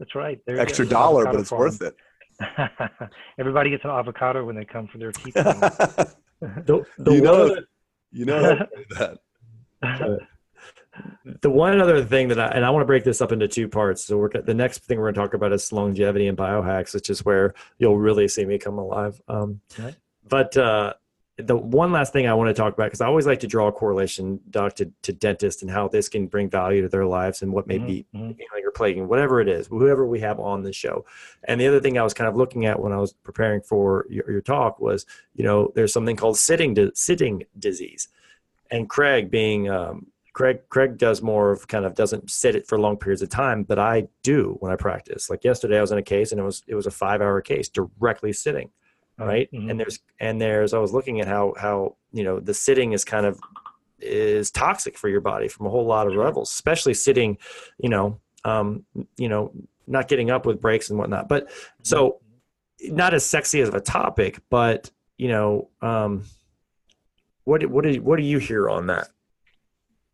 [0.00, 0.40] That's right.
[0.46, 0.90] There Extra go.
[0.90, 1.60] dollar, but it's farm.
[1.60, 1.94] worth it.
[3.38, 5.36] Everybody gets an avocado when they come for their teeth.
[6.66, 7.64] The, the You know- other-
[8.12, 9.18] you know how to do that.
[11.42, 13.68] the one other thing that I and I want to break this up into two
[13.68, 14.04] parts.
[14.04, 17.08] So we're the next thing we're going to talk about is longevity and biohacks, which
[17.08, 19.20] is where you'll really see me come alive.
[19.28, 19.60] Um.
[20.28, 20.94] But uh,
[21.42, 23.68] the one last thing I want to talk about because I always like to draw
[23.68, 27.42] a correlation, doc, to, to dentists and how this can bring value to their lives
[27.42, 28.36] and what may be Mhm.
[28.36, 31.04] healing or plaguing, whatever it is, whoever we have on the show.
[31.44, 34.06] And the other thing I was kind of looking at when I was preparing for
[34.08, 38.08] your, your talk was, you know, there's something called sitting di- sitting disease,
[38.70, 42.78] and Craig being um, Craig Craig does more of kind of doesn't sit it for
[42.78, 45.28] long periods of time, but I do when I practice.
[45.28, 47.40] Like yesterday, I was in a case and it was it was a five hour
[47.40, 48.70] case directly sitting,
[49.20, 49.50] right?
[49.52, 49.70] Mm-hmm.
[49.70, 53.04] And there's and there's I was looking at how how you know the sitting is
[53.04, 53.40] kind of
[54.00, 57.36] is toxic for your body from a whole lot of levels, especially sitting,
[57.78, 58.84] you know, um,
[59.16, 59.52] you know,
[59.86, 61.28] not getting up with breaks and whatnot.
[61.28, 61.50] But
[61.82, 62.20] so
[62.82, 66.24] not as sexy as a topic, but you know, um,
[67.44, 69.08] what what do what do you hear on that?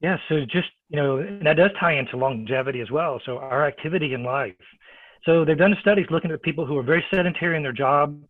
[0.01, 3.21] Yeah, so just you know, that does tie into longevity as well.
[3.25, 4.55] So our activity in life.
[5.25, 8.23] So they've done studies looking at people who are very sedentary in their job,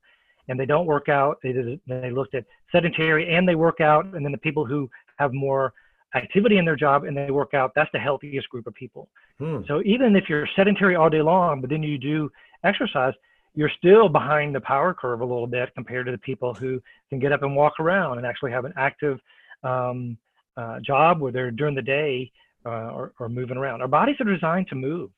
[0.48, 1.38] and they don't work out.
[1.42, 4.88] They did, they looked at sedentary and they work out, and then the people who
[5.18, 5.72] have more
[6.14, 9.08] activity in their job and they work out, that's the healthiest group of people.
[9.38, 9.60] Hmm.
[9.66, 12.30] So even if you're sedentary all day long, but then you do
[12.64, 13.12] exercise,
[13.54, 16.80] you're still behind the power curve a little bit compared to the people who
[17.10, 19.18] can get up and walk around and actually have an active
[19.64, 20.16] um,
[20.56, 22.30] uh, job where they're during the day
[22.64, 23.80] uh, or, or, moving around.
[23.80, 25.10] Our bodies are designed to move.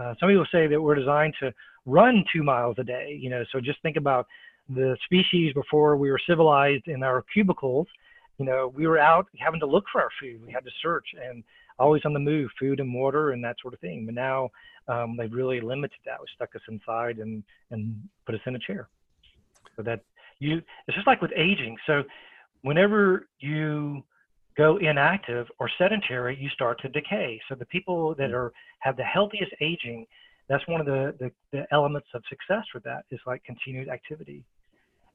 [0.00, 1.52] Uh, some people say that we're designed to
[1.86, 3.18] run two miles a day.
[3.20, 4.26] You know, so just think about
[4.68, 7.86] the species before we were civilized in our cubicles.
[8.38, 10.40] You know, we were out having to look for our food.
[10.44, 11.44] We had to search and
[11.78, 14.06] always on the move, food and water and that sort of thing.
[14.06, 14.50] But now
[14.88, 16.20] um, they've really limited that.
[16.20, 18.88] We stuck us inside and and put us in a chair.
[19.76, 20.00] So that
[20.38, 21.76] you, it's just like with aging.
[21.86, 22.02] So
[22.62, 24.02] whenever you
[24.56, 27.40] go inactive or sedentary, you start to decay.
[27.48, 30.06] So the people that are have the healthiest aging,
[30.48, 34.44] that's one of the, the, the elements of success for that is like continued activity.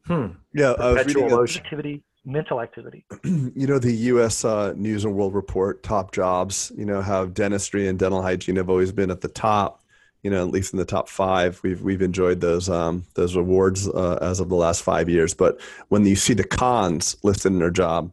[0.05, 0.27] Hmm.
[0.53, 3.05] Yeah, I was reading activity, mental activity.
[3.55, 4.43] You know, the U.S.
[4.43, 6.71] Uh, News and World Report top jobs.
[6.75, 9.81] You know how dentistry and dental hygiene have always been at the top.
[10.23, 13.87] You know, at least in the top five, we've we've enjoyed those um, those awards
[13.87, 15.33] uh, as of the last five years.
[15.33, 18.11] But when you see the cons listed in their job,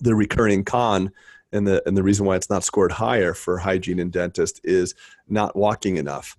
[0.00, 1.12] the recurring con
[1.52, 4.94] and the and the reason why it's not scored higher for hygiene and dentist is
[5.28, 6.36] not walking enough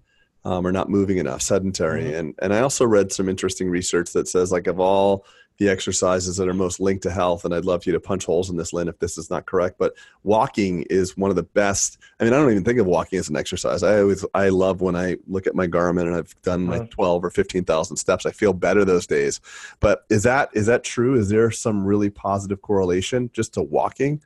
[0.47, 2.03] um, or not moving enough, sedentary.
[2.03, 2.16] Mm-hmm.
[2.16, 5.26] And and I also read some interesting research that says like of all
[5.58, 8.49] the exercises that are most linked to health, and I'd love you to punch holes
[8.49, 9.78] in this, Lynn, if this is not correct.
[9.78, 9.93] But
[10.24, 11.97] walking is one of the best.
[12.20, 13.84] I mean, I don't even think of walking as an exercise.
[13.84, 16.88] I always I love when I look at my Garmin and I've done my uh-huh.
[16.89, 18.26] twelve or fifteen thousand steps.
[18.26, 19.39] I feel better those days.
[19.80, 21.16] But is that is that true?
[21.20, 24.22] Is there some really positive correlation just to walking?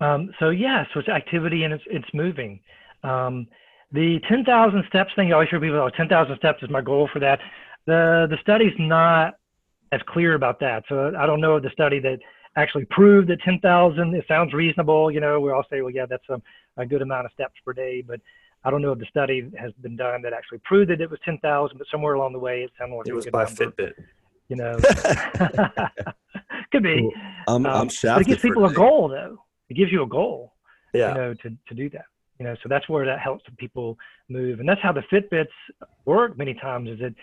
[0.00, 2.60] Um, so yeah, so it's activity and it's it's moving.
[3.04, 3.46] Um,
[3.92, 7.20] the 10,000 steps thing, you always hear people, oh, 10,000 steps is my goal for
[7.20, 7.38] that.
[7.86, 9.34] The the study's not
[9.94, 10.84] as clear about that.
[10.88, 12.18] So I don't know of the study that
[12.56, 15.10] actually proved that 10,000, it sounds reasonable.
[15.10, 16.40] You know, we all say, well, yeah, that's a,
[16.76, 18.20] a good amount of steps per day, but
[18.64, 21.20] I don't know if the study has been done that actually proved that it was
[21.24, 23.66] 10,000, but somewhere along the way, it sounded like it was by number.
[23.66, 23.92] Fitbit.
[24.48, 24.76] You know,
[26.70, 27.10] could be.
[27.48, 29.38] I'm, um, I'm it gives people a goal, though.
[29.70, 30.52] It gives you a goal.
[30.92, 31.08] Yeah.
[31.08, 32.04] You know, to to do that.
[32.38, 33.96] You know, so that's where that helps people
[34.28, 35.46] move, and that's how the Fitbits
[36.04, 36.36] work.
[36.36, 37.14] Many times is that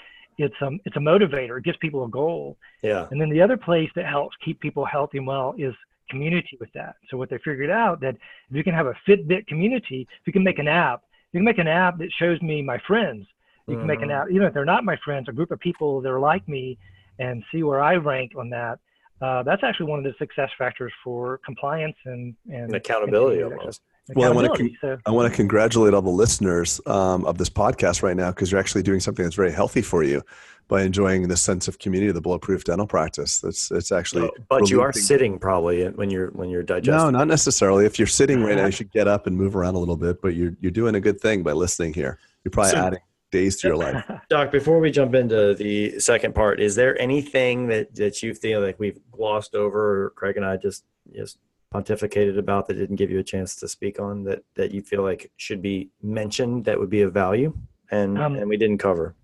[0.41, 1.57] it's um it's a motivator.
[1.57, 2.57] It gives people a goal.
[2.81, 3.07] Yeah.
[3.11, 5.73] And then the other place that helps keep people healthy and well is
[6.09, 6.95] community with that.
[7.09, 10.33] So what they figured out that if you can have a Fitbit community, if you
[10.33, 13.25] can make an app, you can make an app that shows me my friends.
[13.67, 13.87] You can mm-hmm.
[13.87, 14.23] make an mm-hmm.
[14.23, 16.77] app, even if they're not my friends, a group of people that are like me,
[17.19, 18.79] and see where I rank on that.
[19.21, 23.81] Uh, that's actually one of the success factors for compliance and and, and accountability almost.
[24.10, 24.97] Well, I want to con- so.
[25.06, 28.60] I want to congratulate all the listeners um, of this podcast right now because you're
[28.60, 30.24] actually doing something that's very healthy for you
[30.68, 33.39] by enjoying the sense of community of the bulletproof dental practice.
[33.39, 34.24] That's it's actually.
[34.24, 37.12] No, but you are sitting probably when you're when you're digesting.
[37.12, 37.86] No, not necessarily.
[37.86, 40.22] If you're sitting right now, you should get up and move around a little bit.
[40.22, 42.18] But you're you're doing a good thing by listening here.
[42.43, 42.99] You're probably so, adding
[43.32, 44.04] days to your life.
[44.30, 48.62] Doc, before we jump into the second part, is there anything that that you feel
[48.62, 51.38] like we've glossed over, or Craig and I just just
[51.74, 55.03] pontificated about that didn't give you a chance to speak on that that you feel
[55.03, 57.53] like should be mentioned that would be of value
[57.91, 59.15] and um, and we didn't cover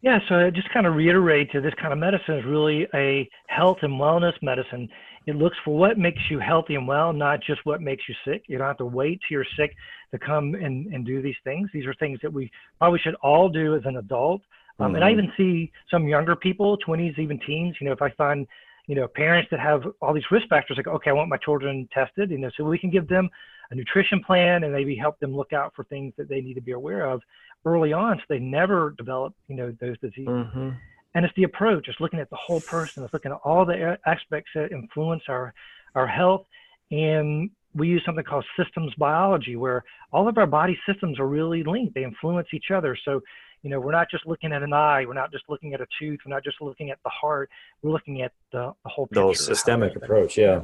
[0.00, 3.28] yeah so I just kind of reiterate that this kind of medicine is really a
[3.48, 4.88] health and wellness medicine
[5.26, 8.44] it looks for what makes you healthy and well not just what makes you sick
[8.46, 9.74] you don't have to wait till you're sick
[10.12, 13.48] to come and, and do these things these are things that we probably should all
[13.48, 14.40] do as an adult
[14.78, 14.96] um, mm-hmm.
[14.96, 15.20] and i mm-hmm.
[15.20, 18.46] even see some younger people 20s even teens you know if i find
[18.88, 21.86] you know, parents that have all these risk factors, like, okay, I want my children
[21.92, 23.28] tested, you know, so we can give them
[23.70, 26.62] a nutrition plan and maybe help them look out for things that they need to
[26.62, 27.20] be aware of
[27.66, 30.26] early on so they never develop, you know, those diseases.
[30.26, 30.70] Mm-hmm.
[31.14, 33.98] And it's the approach, it's looking at the whole person, it's looking at all the
[34.06, 35.52] aspects that influence our,
[35.94, 36.46] our health.
[36.90, 41.62] And we use something called systems biology, where all of our body systems are really
[41.62, 42.96] linked, they influence each other.
[43.04, 43.20] So
[43.62, 45.86] you know, we're not just looking at an eye, we're not just looking at a
[45.98, 47.50] tooth, we're not just looking at the heart,
[47.82, 49.20] we're looking at the, the whole picture.
[49.20, 50.62] The whole systemic approach, yeah.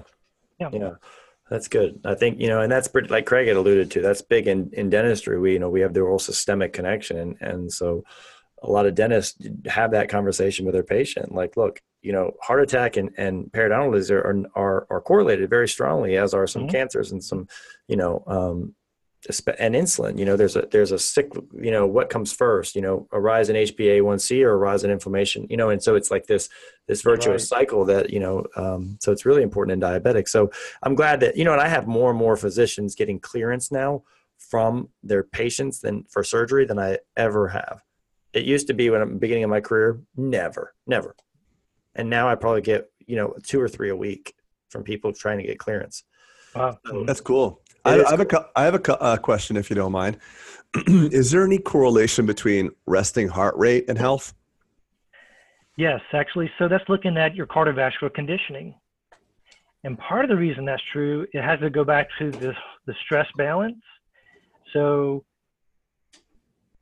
[0.61, 0.71] yeah.
[0.73, 0.91] Yeah.
[1.51, 2.01] That's good.
[2.07, 4.71] I think, you know, and that's pretty, like Craig had alluded to, that's big in,
[4.73, 5.39] in dentistry.
[5.39, 7.19] We, you know, we have the whole systemic connection.
[7.19, 8.03] And, and so
[8.63, 9.37] a lot of dentists
[9.67, 11.35] have that conversation with their patient.
[11.35, 15.69] Like, look, you know, heart attack and, and periodontal disease are, are, are correlated very
[15.69, 16.71] strongly, as are some mm-hmm.
[16.71, 17.47] cancers and some,
[17.89, 18.75] you know, um,
[19.59, 20.19] and insulin.
[20.19, 21.33] You know, there's a there's a sick.
[21.53, 22.75] You know, what comes first?
[22.75, 25.47] You know, a rise in HbA1c or a rise in inflammation.
[25.49, 26.49] You know, and so it's like this
[26.87, 27.61] this virtuous right.
[27.61, 28.45] cycle that you know.
[28.57, 30.29] Um, so it's really important in diabetics.
[30.29, 30.51] So
[30.83, 34.03] I'm glad that you know, and I have more and more physicians getting clearance now
[34.39, 37.83] from their patients than for surgery than I ever have.
[38.33, 41.15] It used to be when I'm beginning of my career, never, never,
[41.95, 44.35] and now I probably get you know two or three a week
[44.69, 46.05] from people trying to get clearance.
[46.55, 47.63] Wow, that's cool.
[47.85, 50.17] I, I, have a, I have a uh, question, if you don't mind.
[50.87, 54.35] is there any correlation between resting heart rate and health?
[55.77, 56.51] Yes, actually.
[56.59, 58.75] So that's looking at your cardiovascular conditioning.
[59.83, 62.57] And part of the reason that's true, it has to go back to this,
[62.87, 63.77] the stress balance.
[64.73, 65.25] So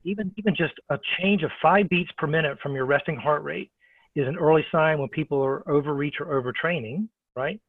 [0.04, 3.70] even, even just a change of five beats per minute from your resting heart rate
[4.14, 7.60] is an early sign when people are overreach or overtraining, right?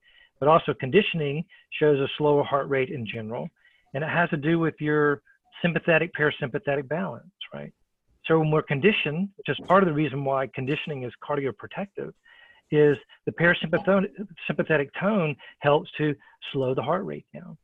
[0.43, 1.45] But also conditioning
[1.79, 3.47] shows a slower heart rate in general.
[3.93, 5.21] And it has to do with your
[5.61, 7.71] sympathetic parasympathetic balance, right?
[8.25, 12.11] So when we're conditioned, which is part of the reason why conditioning is cardioprotective,
[12.71, 16.13] is the parasympathetic tone helps to
[16.51, 17.57] slow the heart rate down.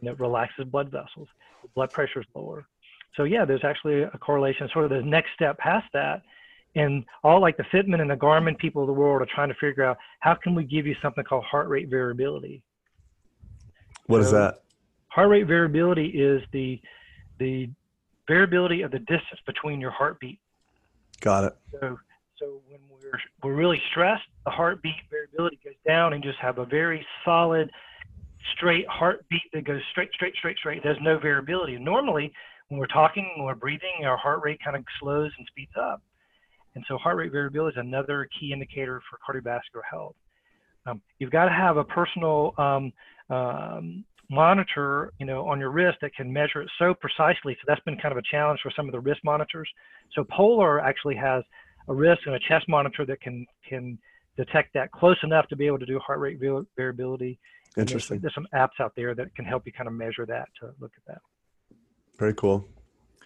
[0.00, 1.28] And it relaxes blood vessels.
[1.76, 2.66] Blood pressure is lower.
[3.14, 4.68] So yeah, there's actually a correlation.
[4.72, 6.22] Sort of the next step past that
[6.74, 9.54] and all like the Fitbit and the Garmin people of the world are trying to
[9.54, 12.62] figure out how can we give you something called heart rate variability.
[14.06, 14.62] What so is that?
[15.08, 16.80] Heart rate variability is the
[17.38, 17.68] the
[18.28, 20.38] variability of the distance between your heartbeat.
[21.20, 21.56] Got it.
[21.72, 21.98] So
[22.38, 26.64] so when we're we're really stressed, the heartbeat variability goes down and just have a
[26.64, 27.70] very solid
[28.56, 30.82] straight heartbeat that goes straight straight straight straight.
[30.82, 31.76] There's no variability.
[31.78, 32.32] normally
[32.68, 36.02] when we're talking, when we're breathing, our heart rate kind of slows and speeds up.
[36.74, 40.16] And so heart rate variability is another key indicator for cardiovascular health.
[40.86, 42.92] Um, you've got to have a personal um,
[43.30, 47.54] um, monitor, you know, on your wrist that can measure it so precisely.
[47.54, 49.68] So that's been kind of a challenge for some of the wrist monitors.
[50.14, 51.44] So Polar actually has
[51.88, 53.98] a wrist and a chest monitor that can can
[54.36, 56.38] detect that close enough to be able to do heart rate
[56.76, 57.38] variability.
[57.76, 58.20] Interesting.
[58.20, 60.70] There's, there's some apps out there that can help you kind of measure that to
[60.80, 61.20] look at that.
[62.18, 62.66] Very cool.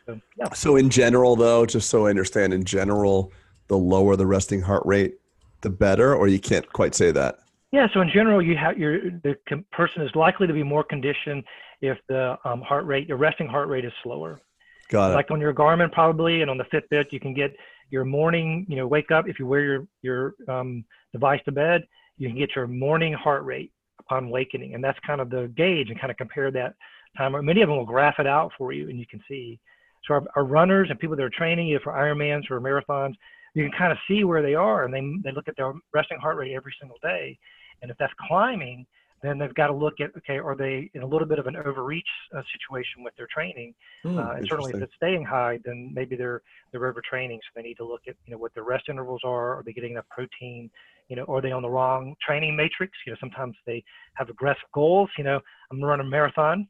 [0.07, 0.53] So, yeah.
[0.53, 3.33] so in general, though, just so I understand, in general,
[3.69, 5.19] the lower the resting heart rate,
[5.63, 7.41] the better, or you can't quite say that.
[7.73, 7.89] Yeah.
[7.93, 9.37] So in general, you have your the
[9.73, 11.45] person is likely to be more conditioned
[11.81, 14.41] if the um, heart rate, your resting heart rate is slower.
[14.89, 15.15] Got it.
[15.15, 17.55] Like on your Garmin, probably, and on the Fitbit, you can get
[17.91, 18.67] your morning.
[18.69, 21.85] You know, wake up if you wear your your um, device to bed,
[22.19, 25.91] you can get your morning heart rate upon awakening, and that's kind of the gauge,
[25.91, 26.75] and kind of compare that
[27.19, 27.33] time.
[27.45, 29.59] Many of them will graph it out for you, and you can see.
[30.07, 33.15] So our, our runners and people that are training either for Ironmans or marathons,
[33.55, 36.19] you can kind of see where they are, and they they look at their resting
[36.19, 37.39] heart rate every single day,
[37.83, 38.87] and if that's climbing,
[39.23, 41.57] then they've got to look at okay, are they in a little bit of an
[41.57, 43.75] overreach uh, situation with their training?
[44.05, 47.63] Mm, uh, and certainly, if it's staying high, then maybe they're they're overtraining, so they
[47.63, 49.59] need to look at you know what their rest intervals are.
[49.59, 50.71] Are they getting enough protein?
[51.09, 52.93] You know, are they on the wrong training matrix?
[53.07, 53.83] You know, sometimes they
[54.15, 55.09] have aggressive goals.
[55.17, 55.41] You know,
[55.71, 56.69] I'm gonna run a marathon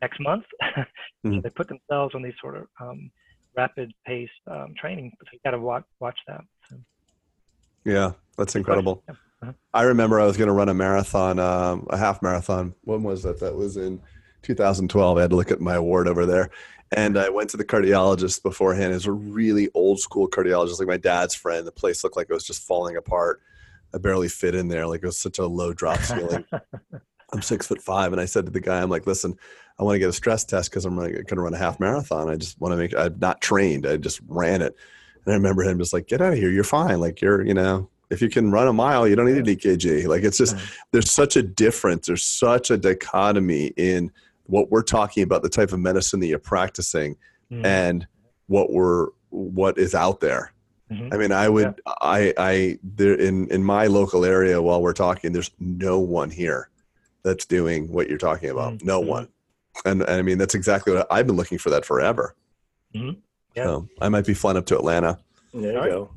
[0.00, 0.44] next month.
[0.62, 1.40] mm-hmm.
[1.40, 3.10] they put themselves on these sort of um,
[3.56, 5.12] rapid pace um, training.
[5.20, 6.42] So you got to watch watch that.
[6.68, 6.76] So.
[7.84, 9.02] Yeah, that's incredible.
[9.08, 9.14] Yeah.
[9.42, 9.52] Uh-huh.
[9.74, 12.74] I remember I was going to run a marathon, um, a half marathon.
[12.82, 13.40] When was that?
[13.40, 14.00] That was in
[14.42, 15.18] 2012.
[15.18, 16.50] I had to look at my award over there.
[16.96, 18.92] And I went to the cardiologist beforehand.
[18.92, 21.66] It was a really old school cardiologist, like my dad's friend.
[21.66, 23.40] The place looked like it was just falling apart.
[23.94, 24.86] I barely fit in there.
[24.86, 26.44] Like it was such a low drop ceiling.
[27.34, 28.12] I'm six foot five.
[28.12, 29.36] And I said to the guy, I'm like, listen,
[29.78, 31.80] I want to get a stress test because I'm like going to run a half
[31.80, 32.30] marathon.
[32.30, 33.86] I just want to make, I'm not trained.
[33.86, 34.76] I just ran it.
[35.24, 36.50] And I remember him just like, get out of here.
[36.50, 37.00] You're fine.
[37.00, 40.06] Like you're, you know, if you can run a mile, you don't need an EKG.
[40.06, 40.56] Like it's just,
[40.92, 42.06] there's such a difference.
[42.06, 44.12] There's such a dichotomy in
[44.44, 47.16] what we're talking about, the type of medicine that you're practicing
[47.50, 47.64] mm-hmm.
[47.64, 48.06] and
[48.46, 50.52] what we're, what is out there.
[50.92, 51.08] Mm-hmm.
[51.12, 51.94] I mean, I would, yeah.
[52.00, 56.68] I, I, there in, in my local area while we're talking, there's no one here
[57.24, 58.74] that's doing what you're talking about.
[58.74, 58.86] Mm-hmm.
[58.86, 59.28] No one.
[59.84, 62.36] And, and, I mean, that's exactly what I've been looking for that forever.
[62.94, 63.18] Mm-hmm.
[63.56, 63.64] Yeah.
[63.64, 65.18] So I might be flying up to Atlanta.
[65.52, 66.10] There you go.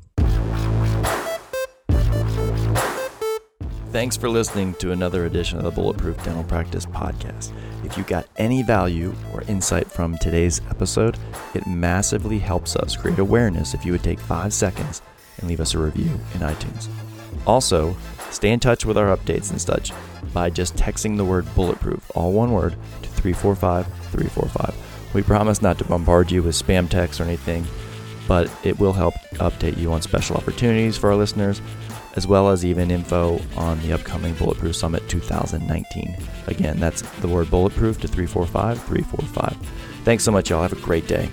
[3.90, 7.52] Thanks for listening to another edition of the Bulletproof Dental Practice Podcast.
[7.84, 11.16] If you got any value or insight from today's episode,
[11.54, 15.00] it massively helps us create awareness if you would take five seconds
[15.38, 16.88] and leave us a review in iTunes.
[17.46, 17.96] Also,
[18.30, 19.92] stay in touch with our updates and such
[20.32, 22.72] by just texting the word bulletproof, all one word,
[23.02, 25.14] to 345 345.
[25.14, 27.66] We promise not to bombard you with spam texts or anything,
[28.26, 31.62] but it will help update you on special opportunities for our listeners
[32.18, 36.16] as well as even info on the upcoming Bulletproof Summit 2019.
[36.48, 39.56] Again, that's the word bulletproof to 345 345.
[40.04, 40.62] Thanks so much, y'all.
[40.62, 41.28] Have a great day.